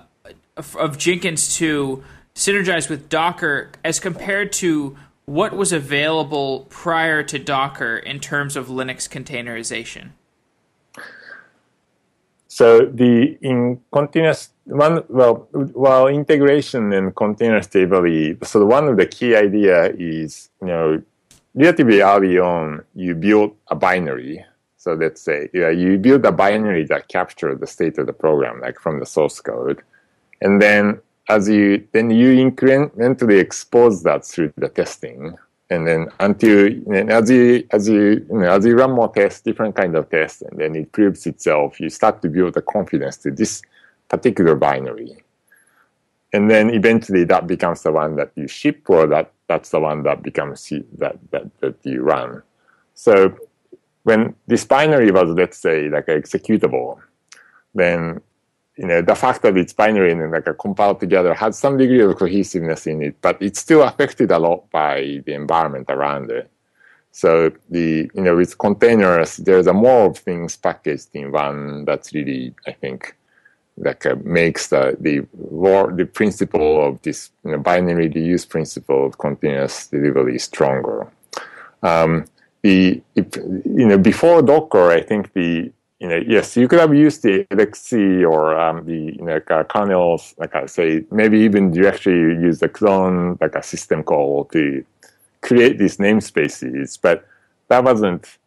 [0.76, 2.04] of Jenkins to
[2.38, 8.68] synergize with Docker as compared to what was available prior to Docker in terms of
[8.68, 10.12] Linux containerization?
[12.48, 18.38] So the in continuous one well well integration and container stability.
[18.44, 21.02] So one of the key idea is you know
[21.56, 24.46] relatively early on you build a binary.
[24.78, 28.62] So let's say yeah, you build a binary that captures the state of the program,
[28.62, 29.82] like from the source code,
[30.42, 31.00] and then
[31.30, 35.36] as you then you incrementally expose that through the testing.
[35.70, 36.68] And then until
[37.12, 40.42] as you as you, you know, as you run more tests different kind of tests
[40.42, 43.62] and then it proves itself you start to build the confidence to this
[44.08, 45.18] particular binary.
[46.34, 50.04] And then eventually that becomes the one that you ship or that that's the one
[50.04, 52.42] that becomes that that, that you run.
[52.94, 53.38] So
[54.04, 57.00] when this binary was let's say like executable
[57.76, 58.22] then
[58.78, 62.02] you know, the fact that it's binary and like a compiled together has some degree
[62.02, 66.50] of cohesiveness in it, but it's still affected a lot by the environment around it.
[67.12, 72.14] So the you know with containers, there's a more of things packaged in one that's
[72.14, 73.16] really I think
[73.78, 75.26] like uh, makes the the
[75.96, 81.12] the principle of this you know, binary reuse principle of continuous delivery stronger.
[81.82, 82.26] Um,
[82.62, 87.24] the you know before Docker, I think the you know, yes, you could have used
[87.24, 92.14] the LXC or um, the you know, like, kernels, like I say, maybe even directly
[92.14, 94.86] use the clone, like a system call to
[95.42, 97.26] create these namespaces, but
[97.70, 98.38] that wasn't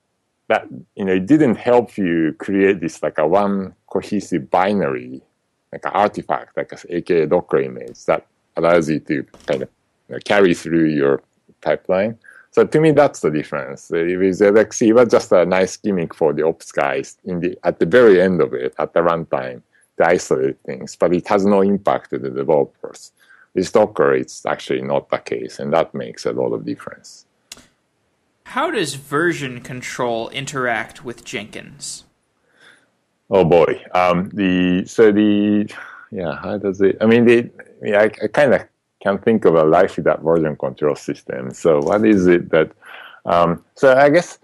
[0.48, 5.20] that you know it didn't help you create this like a one cohesive binary,
[5.72, 8.26] like an artifact, like a aka Docker image that
[8.56, 9.68] allows you to kind of
[10.08, 11.22] you know, carry through your
[11.62, 12.16] pipeline.
[12.60, 13.88] So to me, that's the difference.
[13.88, 17.78] With LXC, it was just a nice gimmick for the ops guys in the at
[17.78, 19.62] the very end of it, at the runtime,
[19.96, 23.12] to isolate things, but it has no impact to the developers.
[23.54, 27.24] With Docker, it's actually not the case, and that makes a lot of difference.
[28.44, 32.04] How does version control interact with Jenkins?
[33.30, 35.72] Oh boy, um, the so the
[36.10, 36.98] yeah, how does it?
[37.00, 37.50] I mean, the
[37.82, 38.68] yeah, I, I kind of
[39.00, 41.52] can think of a life without version control system.
[41.52, 42.70] So what is it that?
[43.24, 44.38] Um, so I guess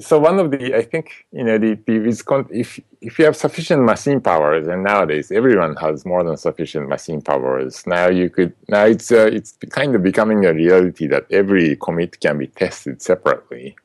[0.00, 0.18] so.
[0.18, 4.20] One of the I think you know the, the if if you have sufficient machine
[4.20, 7.86] powers, and nowadays everyone has more than sufficient machine powers.
[7.86, 12.20] Now you could now it's uh, it's kind of becoming a reality that every commit
[12.20, 13.76] can be tested separately.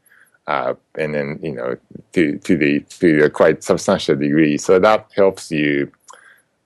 [0.47, 1.77] Uh, and then you know
[2.13, 4.57] to to the to a quite substantial degree.
[4.57, 5.91] So that helps you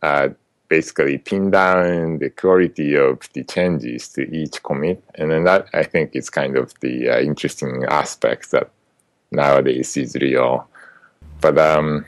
[0.01, 0.29] uh,
[0.69, 5.03] basically pin down the quality of the changes to each commit.
[5.15, 8.69] And then that I think is kind of the uh, interesting aspect that
[9.31, 10.67] nowadays is real.
[11.41, 12.05] But um,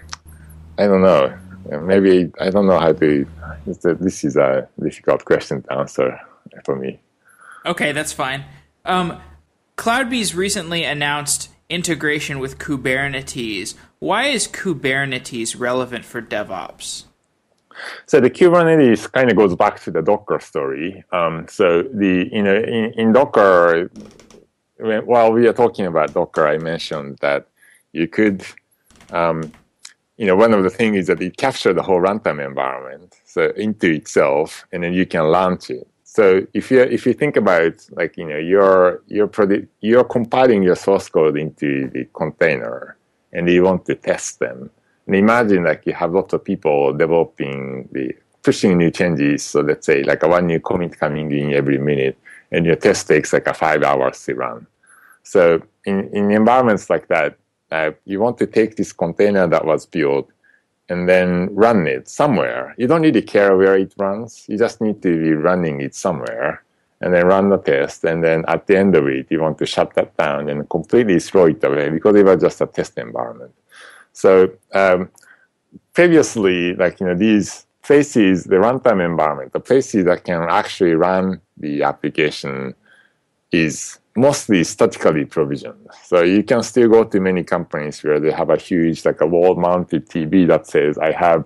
[0.78, 1.38] I don't know.
[1.82, 3.28] Maybe I don't know how to.
[3.66, 6.20] This is a difficult question to answer
[6.64, 7.00] for me.
[7.66, 8.46] Okay, that's fine.
[8.86, 9.20] Um,
[9.78, 13.74] CloudBees recently announced integration with Kubernetes.
[14.00, 17.06] Why is Kubernetes relevant for DevOps?
[18.06, 21.04] So the Kubernetes kind of goes back to the Docker story.
[21.12, 23.90] Um, so the you know in, in Docker,
[24.78, 27.48] while we are talking about Docker, I mentioned that
[27.92, 28.44] you could,
[29.12, 29.52] um,
[30.18, 33.52] you know, one of the things is that it captures the whole runtime environment so
[33.56, 35.88] into itself, and then you can launch it.
[36.04, 40.64] So if you if you think about like you know you're you're produ- you're compiling
[40.64, 42.96] your source code into the container,
[43.34, 44.70] and you want to test them
[45.08, 49.44] and imagine like you have lots of people developing the pushing new changes.
[49.44, 52.18] So let's say like a one new commit coming in every minute,
[52.52, 54.68] and your test takes like a five hours to run.
[55.24, 57.38] So in, in environments like that,
[57.72, 60.30] uh, you want to take this container that was built
[60.88, 62.76] and then run it somewhere.
[62.78, 64.46] You don't really care where it runs.
[64.48, 66.64] You just need to be running it somewhere
[67.02, 68.04] and then run the test.
[68.04, 71.20] And then at the end of it, you want to shut that down and completely
[71.20, 73.52] throw it away because it was just a test environment.
[74.16, 75.10] So um,
[75.94, 81.42] previously, like you know, these places, the runtime environment, the places that can actually run
[81.58, 82.74] the application
[83.52, 85.88] is mostly statically provisioned.
[86.06, 89.28] So you can still go to many companies where they have a huge, like a
[89.28, 91.46] wall-mounted TV that says, "I have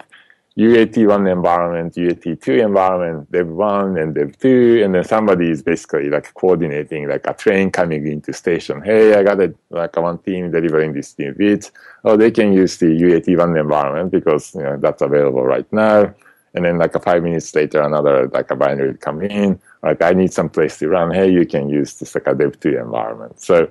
[0.60, 7.26] UAT1 environment, UAT2 environment, Dev1 and Dev2, and then somebody is basically like coordinating like
[7.28, 8.82] a train coming into station.
[8.82, 11.72] Hey, I got a, like one team delivering this new bits.
[12.04, 16.14] Oh, they can use the UAT1 environment because you know that's available right now.
[16.54, 19.62] And then like a five minutes later, another like a binary come in.
[19.82, 21.14] Like I need some place to run.
[21.14, 23.40] Hey, you can use this like a Dev2 environment.
[23.40, 23.70] So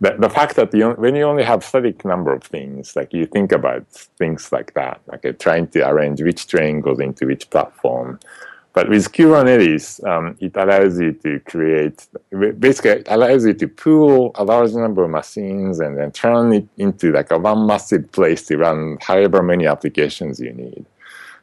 [0.00, 3.26] the, the fact that you, when you only have static number of things, like you
[3.26, 7.50] think about things like that, like uh, trying to arrange which train goes into which
[7.50, 8.20] platform.
[8.74, 12.06] But with Kubernetes, um, it allows you to create,
[12.60, 17.10] basically allows you to pool a large number of machines and then turn it into
[17.10, 20.86] like a one massive place to run however many applications you need.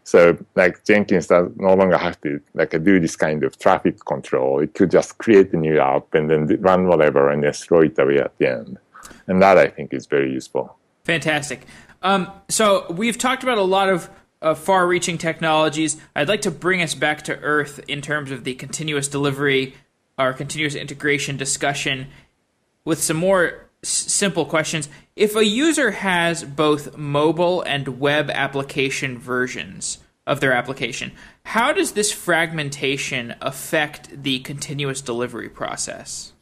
[0.06, 4.60] So like Jenkins does no longer have to like do this kind of traffic control.
[4.60, 7.98] It could just create a new app and then run whatever and then throw it
[7.98, 8.78] away at the end.
[9.26, 10.78] And that I think is very useful.
[11.06, 11.66] Fantastic.
[12.04, 14.10] Um, so we've talked about a lot of
[14.44, 15.98] uh, far-reaching technologies.
[16.16, 19.74] I'd like to bring us back to earth in terms of the continuous delivery
[20.20, 22.08] or continuous integration discussion
[22.84, 24.88] with some more simple questions.
[25.16, 31.14] If a user has both mobile and web application versions of their application,
[31.46, 36.34] how does this fragmentation affect the continuous delivery process?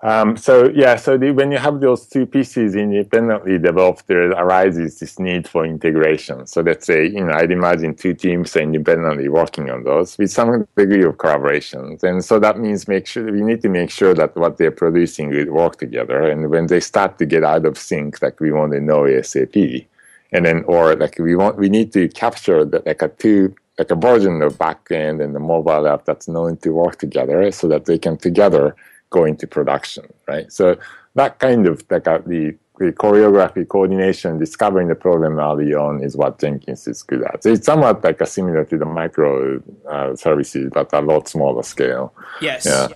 [0.00, 5.00] Um, so yeah, so the, when you have those two pieces independently developed, there arises
[5.00, 6.46] this need for integration.
[6.46, 10.68] So let's say, you know, I'd imagine two teams independently working on those with some
[10.76, 11.98] degree of collaboration.
[12.04, 15.30] And so that means make sure we need to make sure that what they're producing
[15.30, 16.30] will work together.
[16.30, 19.84] And when they start to get out of sync, like we want to know ASAP.
[20.30, 23.90] And then, or like we want, we need to capture the, like a two like
[23.92, 27.84] a version of backend and the mobile app that's known to work together so that
[27.84, 28.74] they can together
[29.10, 30.52] go into production, right?
[30.52, 30.76] So
[31.14, 36.16] that kind of like uh, the, the choreography, coordination, discovering the problem early on is
[36.16, 37.42] what Jenkins is good at.
[37.42, 41.62] So it's somewhat like a similar to the micro uh, services, but a lot smaller
[41.62, 42.12] scale.
[42.40, 42.66] Yes.
[42.66, 42.88] Yeah.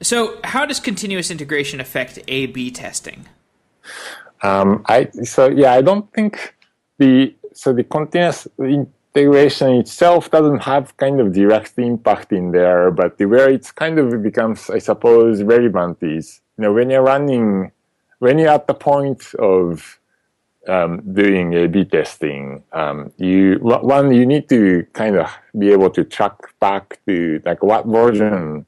[0.00, 3.26] So how does continuous integration affect A/B testing?
[4.42, 6.54] Um, I so yeah, I don't think
[6.98, 8.46] the so the continuous
[9.14, 14.22] integration itself doesn't have kind of direct impact in there, but where it's kind of
[14.22, 17.70] becomes, I suppose, relevant is, you know, when you're running,
[18.18, 20.00] when you're at the point of
[20.66, 26.04] um, doing A/B testing, um, you one you need to kind of be able to
[26.04, 28.66] track back to like what version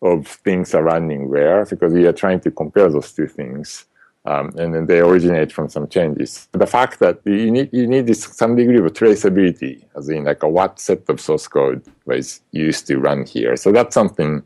[0.00, 3.86] of things are running where, because you are trying to compare those two things
[4.24, 6.48] um, and then they originate from some changes.
[6.52, 10.42] The fact that you need you need this some degree of traceability, as in like
[10.42, 13.56] a what set of source code was used to run here.
[13.56, 14.42] So that's something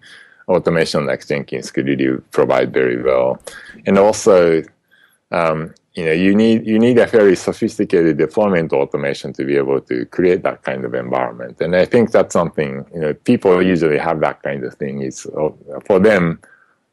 [0.49, 3.43] automation like Jenkins could really provide very well.
[3.85, 4.63] And also,
[5.31, 9.83] um, you know, you need you need a very sophisticated deployment automation to be able
[9.83, 11.61] to create that kind of environment.
[11.61, 15.03] And I think that's something you know people usually have that kind of thing.
[15.03, 15.51] It's uh,
[15.85, 16.41] for them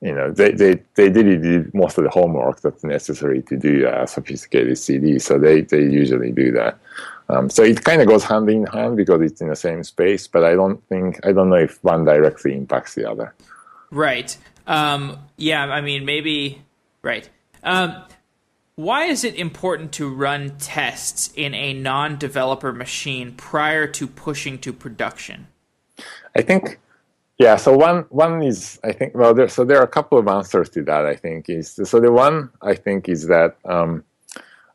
[0.03, 3.87] you know, they, they, they did, did most of the homework that's necessary to do
[3.87, 5.17] a sophisticated CD.
[5.17, 6.77] So they, they usually do that.
[7.29, 10.27] Um, so it kind of goes hand in hand because it's in the same space,
[10.27, 13.33] but I don't think, I don't know if one directly impacts the other.
[13.91, 14.35] Right.
[14.67, 16.61] Um, yeah, I mean, maybe,
[17.01, 17.29] right.
[17.63, 18.03] Um,
[18.75, 24.57] why is it important to run tests in a non developer machine prior to pushing
[24.59, 25.47] to production?
[26.35, 26.79] I think
[27.43, 30.27] yeah, so one one is I think well there so there are a couple of
[30.29, 34.05] answers to that I think is so the one I think is that um,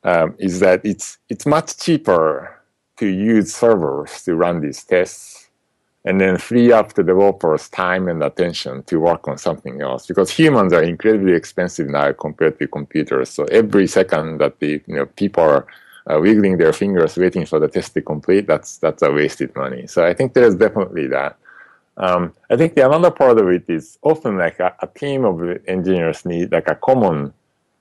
[0.04, 2.60] um, is that it's it's much cheaper
[2.98, 5.48] to use servers to run these tests
[6.04, 10.30] and then free up the developers time and attention to work on something else because
[10.30, 13.30] humans are incredibly expensive now compared to computers.
[13.30, 15.66] So every second that the you know people are
[16.06, 19.86] uh, wiggling their fingers waiting for the test to complete that's that's a wasted money.
[19.86, 21.38] So I think there's definitely that
[21.98, 25.42] um, I think the another part of it is often like a, a, team of
[25.66, 27.32] engineers need like a common,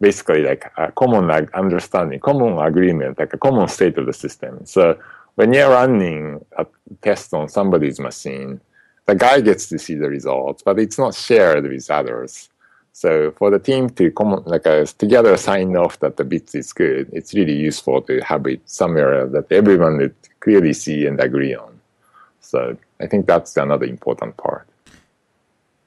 [0.02, 4.66] basically like a common like understanding, common agreement, like a common state of the system.
[4.66, 5.00] So
[5.36, 6.66] when you're running a
[7.04, 8.60] test on somebody's machine,
[9.06, 12.50] the guy gets to see the results, but it's not shared with others.
[12.94, 16.74] So for the team to come like uh, together sign off that the bit is
[16.74, 21.54] good, it's really useful to have it somewhere that everyone would clearly see and agree
[21.54, 21.77] on.
[22.48, 24.68] So I think that's another important part.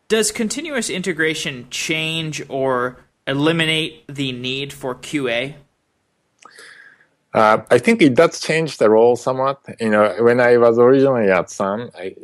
[0.09, 5.55] Does continuous integration change or eliminate the need for QA?
[7.33, 9.61] Uh, I think it does change the role somewhat.
[9.79, 12.17] You know, when I was originally at Sun, I,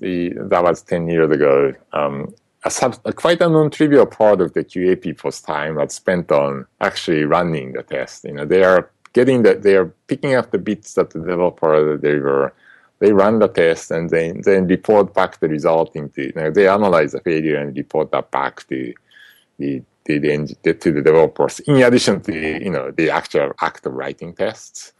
[0.00, 4.54] the, that was 10 years ago, um, a sub, a quite a non-trivial part of
[4.54, 8.24] the QA people's time was spent on actually running the test.
[8.24, 11.96] You know, they are getting that they are picking up the bits that the developer
[11.98, 12.54] deliver.
[13.00, 16.22] They run the test and then then report back the result into.
[16.26, 18.92] You know, they analyze the failure and report that back to
[19.58, 21.60] the to the, to the developers.
[21.60, 24.92] In addition to you know the actual act of writing tests.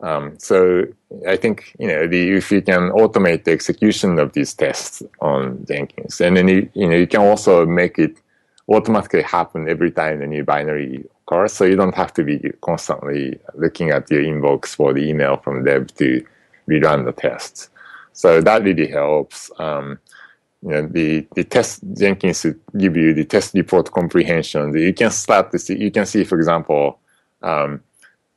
[0.00, 0.84] Um, so
[1.28, 5.64] I think you know the, if you can automate the execution of these tests on
[5.68, 8.16] Jenkins, and then you, you know you can also make it
[8.68, 13.38] automatically happen every time a new binary occurs, so you don't have to be constantly
[13.54, 16.24] looking at your inbox for the email from dev to
[16.72, 17.70] rerun the tests.
[18.12, 19.50] So that really helps.
[19.58, 19.98] Um,
[20.62, 22.46] you know, the, the test Jenkins
[22.76, 24.76] give you the test report comprehension.
[24.76, 27.00] You can start to see, you can see, for example,
[27.42, 27.80] um,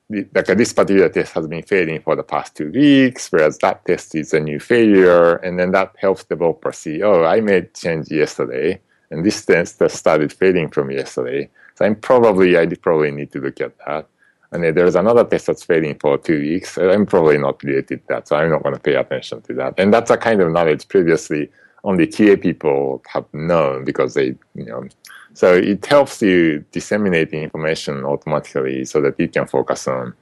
[0.09, 4.15] like this particular test has been failing for the past two weeks, whereas that test
[4.15, 8.79] is a new failure, and then that helps developer see, oh, I made change yesterday,
[9.09, 13.59] and this test started failing from yesterday, so I'm probably I probably need to look
[13.61, 14.07] at that.
[14.55, 18.07] And then there's another test that's failing for two weeks, I'm probably not related to
[18.07, 19.73] that, so I'm not going to pay attention to that.
[19.77, 21.51] And that's a kind of knowledge previously
[21.83, 24.87] only QA people have known because they, you know,
[25.33, 30.13] so it helps you disseminate the information automatically so that you can focus on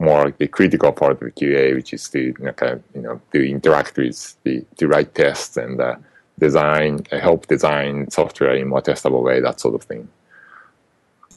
[0.00, 3.20] more the critical part of QA, which is to you know, kind of, you know
[3.32, 5.94] to interact with the to write tests and uh,
[6.38, 10.08] design, help design software in more testable way, that sort of thing.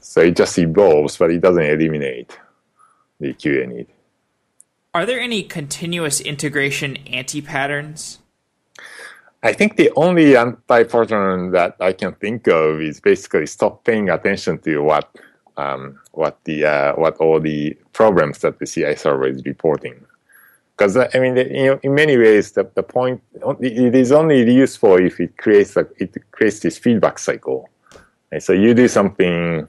[0.10, 2.36] So it just evolves, but it doesn't eliminate
[3.20, 3.86] the QA need.
[4.91, 8.18] Are there any continuous integration anti patterns?
[9.43, 14.57] I think the only anti-pattern that I can think of is basically stop paying attention
[14.64, 15.07] to what
[15.57, 20.03] um, what the uh, what all the problems that the CI server is reporting.
[20.76, 23.22] Because uh, I mean, you know, in many ways, the, the point
[23.60, 27.70] it is only useful if it creates a, it creates this feedback cycle.
[28.32, 29.68] And so you do something,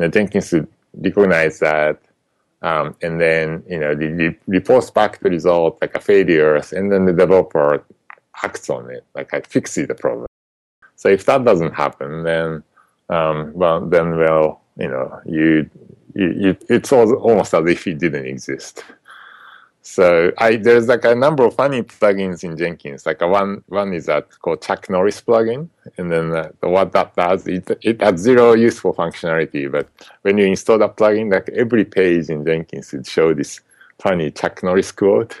[0.00, 0.54] you know, Jenkins
[0.94, 2.00] recognize that,
[2.62, 6.90] um, and then you know, the, the reports back the result like a failure, and
[6.90, 7.84] then the developer
[8.42, 10.26] acts on it, like I fix the problem.
[10.96, 12.62] So if that doesn't happen, then
[13.10, 15.68] um, well, then well, you know, you,
[16.14, 18.82] you, you it's almost as if it didn't exist.
[19.82, 23.06] So I there's like a number of funny plugins in Jenkins.
[23.06, 27.70] Like one one is that called Chuck Norris plugin, and then what that does it
[27.82, 29.70] it has zero useful functionality.
[29.70, 29.88] But
[30.22, 33.60] when you install that plugin, like every page in Jenkins, it show this
[33.98, 35.40] funny Chuck Norris quote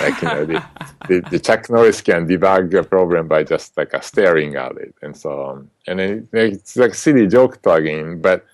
[0.00, 0.64] like you know the,
[1.08, 5.16] the, the Chuck Norris can debug a problem by just like staring at it and
[5.16, 5.70] so on.
[5.86, 8.44] And it, it's like silly joke plugin, but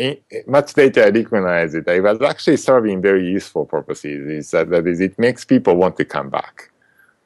[0.00, 1.86] in, much later I recognize it.
[1.86, 4.20] It was actually serving very useful purposes.
[4.28, 6.70] Is that, that is, it makes people want to come back.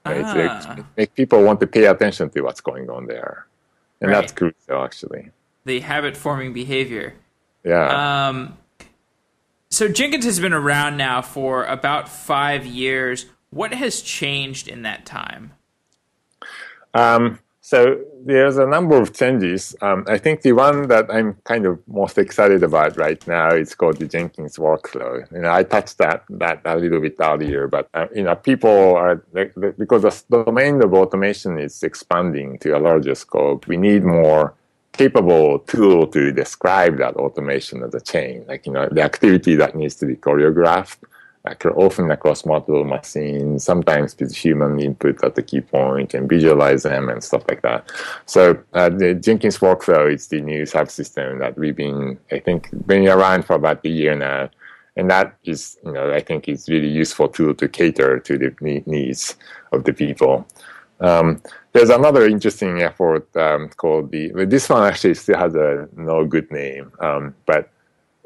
[0.05, 0.25] Right?
[0.25, 0.77] Ah.
[0.79, 3.47] It makes people want to pay attention to what's going on there,
[4.01, 4.21] and right.
[4.21, 5.31] that's crucial actually.
[5.65, 7.15] The habit forming behavior.
[7.65, 8.29] Yeah.
[8.29, 8.59] Um,
[9.71, 13.27] so Jenkins has been around now for about five years.
[13.49, 15.53] What has changed in that time?
[16.93, 19.75] Um, so there's a number of changes.
[19.81, 23.75] Um, I think the one that I'm kind of most excited about right now is
[23.75, 25.27] called the Jenkins workflow.
[25.33, 28.97] You know, I touched that that a little bit earlier, but uh, you know, people
[28.97, 29.17] are
[29.79, 33.67] because the domain of automation is expanding to a larger scope.
[33.67, 34.53] We need more
[34.93, 39.75] capable tool to describe that automation as a chain, like you know, the activity that
[39.75, 40.99] needs to be choreographed
[41.47, 47.09] often across multiple machines, sometimes with human input at the key point and visualize them
[47.09, 47.91] and stuff like that.
[48.27, 53.07] So uh, the Jenkins workflow is the new subsystem that we've been, I think, been
[53.07, 54.49] around for about a year now.
[54.97, 58.83] And that is, you know, I think is really useful tool to cater to the
[58.87, 59.37] needs
[59.73, 60.47] of the people.
[61.01, 61.43] Um,
[61.73, 64.31] there's another interesting effort um, called the.
[64.47, 67.69] This one actually still has a no good name, um, but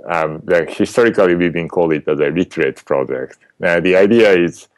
[0.06, 3.38] um, historically we've been called it as a literate project.
[3.58, 4.68] Now the idea is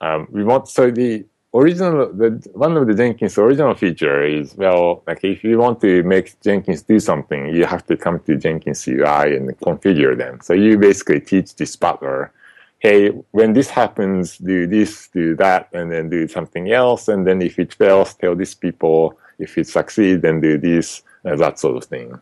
[0.00, 1.24] um, we want so the
[1.54, 6.02] original the one of the Jenkins original feature is well like if you want to
[6.02, 10.40] make Jenkins do something you have to come to Jenkins UI and configure them.
[10.42, 12.32] So you basically teach this butler,
[12.78, 17.40] hey when this happens do this do that and then do something else and then
[17.40, 21.84] if it fails tell these people if it succeeds then do this that sort of
[21.84, 22.20] thing.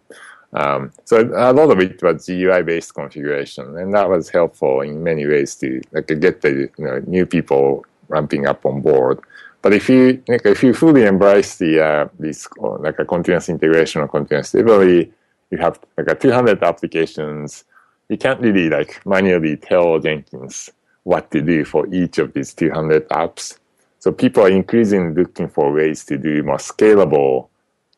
[0.54, 5.26] Um, so a lot of it was GUI-based configuration, and that was helpful in many
[5.26, 9.20] ways to like get the you know, new people ramping up on board.
[9.62, 14.02] But if you like, if you fully embrace the uh, this like a continuous integration
[14.02, 15.12] or continuous delivery,
[15.50, 17.64] you have like a 200 applications.
[18.08, 20.70] You can't really like manually tell Jenkins
[21.02, 23.58] what to do for each of these 200 apps.
[23.98, 27.48] So people are increasingly looking for ways to do more scalable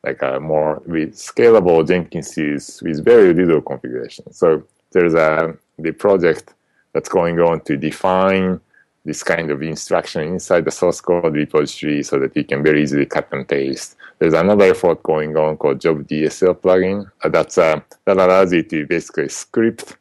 [0.06, 4.32] like a more with scalable Jenkins with very little configuration.
[4.32, 6.54] So there's a the project
[6.92, 8.60] that's going on to define
[9.04, 13.06] this kind of instruction inside the source code repository so that you can very easily
[13.06, 13.96] cut and paste.
[14.18, 18.62] There's another effort going on called Job DSL plugin uh, that's uh, that allows you
[18.62, 19.96] to basically script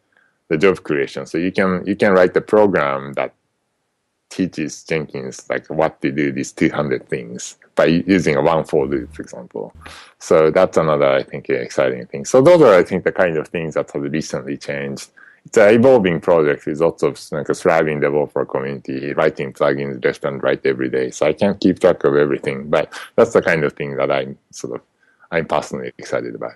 [0.48, 1.26] the job creation.
[1.26, 3.34] So you can you can write the program that
[4.30, 9.14] teaches Jenkins like what to do these 200 things by using a one for loop,
[9.14, 9.74] for example.
[10.20, 12.26] So that's another I think exciting thing.
[12.26, 15.10] So those are I think the kind of things that have recently changed
[15.46, 20.26] it's an evolving project with lots of like a thriving developer community, writing plugins left
[20.26, 21.12] and right every day.
[21.12, 24.38] So I can't keep track of everything, but that's the kind of thing that I'm
[24.52, 24.82] sort of
[25.32, 26.54] I'm personally excited about.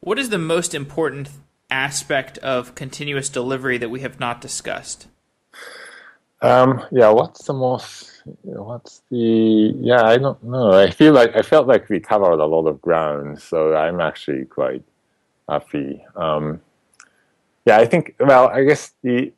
[0.00, 1.30] What is the most important
[1.70, 5.08] aspect of continuous delivery that we have not discussed?
[6.40, 8.13] Um, yeah, what's the most?
[8.24, 9.74] What's the?
[9.80, 10.72] Yeah, I don't know.
[10.72, 14.46] I feel like I felt like we covered a lot of ground, so I'm actually
[14.46, 14.82] quite
[15.48, 16.02] happy.
[16.16, 16.60] Um,
[17.66, 18.14] yeah, I think.
[18.18, 19.32] Well, I guess the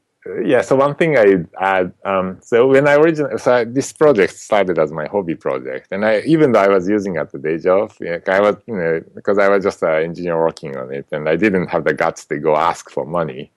[0.44, 0.60] yeah.
[0.62, 1.92] So one thing I add.
[2.04, 6.04] Um, so when I originally, so I, this project started as my hobby project, and
[6.04, 7.92] I even though I was using it at the day job,
[8.28, 11.36] I was you know because I was just an engineer working on it, and I
[11.36, 13.50] didn't have the guts to go ask for money.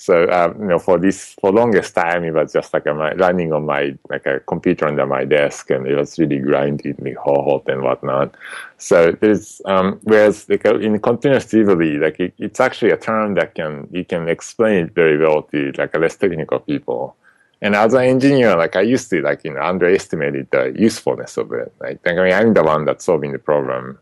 [0.00, 3.66] So um, you know, for this for longest time, it was just like running on
[3.66, 7.82] my like a computer under my desk, and it was really grinding me hot and
[7.82, 8.36] whatnot.
[8.76, 13.34] So there's um, whereas like uh, in continuous delivery, like it, it's actually a term
[13.34, 17.16] that can you can explain it very well to like less technical people.
[17.60, 21.52] And as an engineer, like I used to like you know underestimate the usefulness of
[21.52, 21.74] it.
[21.80, 23.98] Like I mean, I'm the one that's solving the problem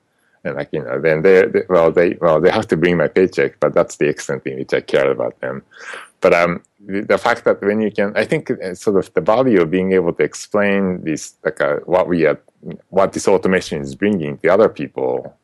[0.47, 3.09] and like you know then they, they, well they well they have to bring my
[3.09, 5.62] paycheck but that's the extent in which i care about them
[6.20, 9.61] but um the, fact that when you can i think uh, sort of the value
[9.61, 12.40] of being able to explain this like uh, what we are
[12.90, 15.36] what this automation is bringing to other people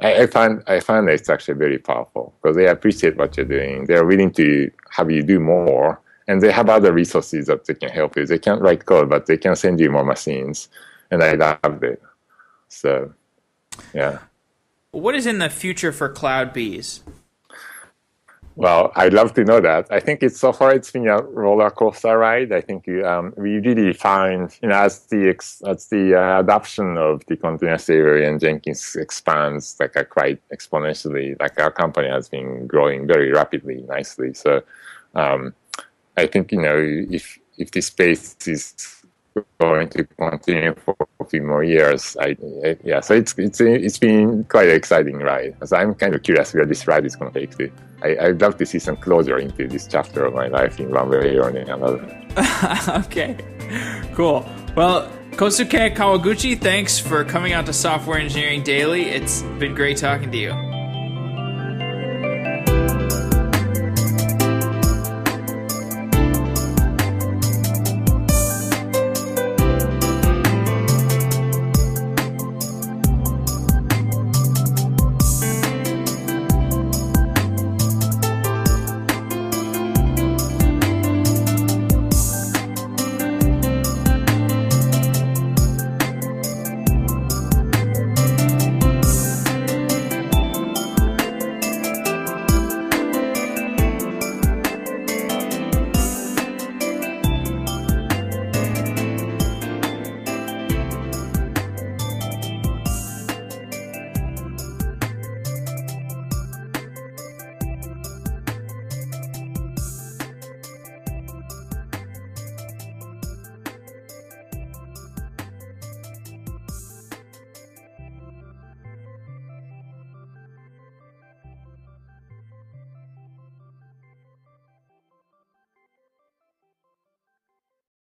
[0.00, 3.46] I, I find I find that it's actually very powerful because they appreciate what you're
[3.46, 3.84] doing.
[3.84, 7.90] They're willing to have you do more, and they have other resources that they can
[7.90, 8.26] help you.
[8.26, 10.68] They can't write code, but they can send you more machines,
[11.12, 12.02] and I love it.
[12.68, 13.12] So,
[13.94, 14.18] yeah.
[14.94, 17.00] What is in the future for CloudBees?
[18.54, 19.88] Well, I'd love to know that.
[19.90, 22.52] I think it's so far it's been a roller coaster ride.
[22.52, 25.30] I think um, we really find, you know, as the
[25.66, 31.34] as the uh, adoption of the continuous delivery and Jenkins expands like uh, quite exponentially,
[31.40, 34.32] like our company has been growing very rapidly, nicely.
[34.32, 34.62] So
[35.16, 35.54] um,
[36.16, 39.03] I think you know if if this space is
[39.60, 42.16] going to continue for a few more years.
[42.20, 45.56] I, I, yeah, so it's it's it's been quite an exciting ride.
[45.64, 47.70] So I'm kind of curious where this ride is going to take me.
[48.02, 51.10] I, I'd love to see some closure into this chapter of my life in one
[51.10, 52.00] way or another.
[53.06, 53.36] okay,
[54.14, 54.48] cool.
[54.76, 59.02] Well, Kohsuke Kawaguchi, thanks for coming out to Software Engineering Daily.
[59.02, 60.73] It's been great talking to you.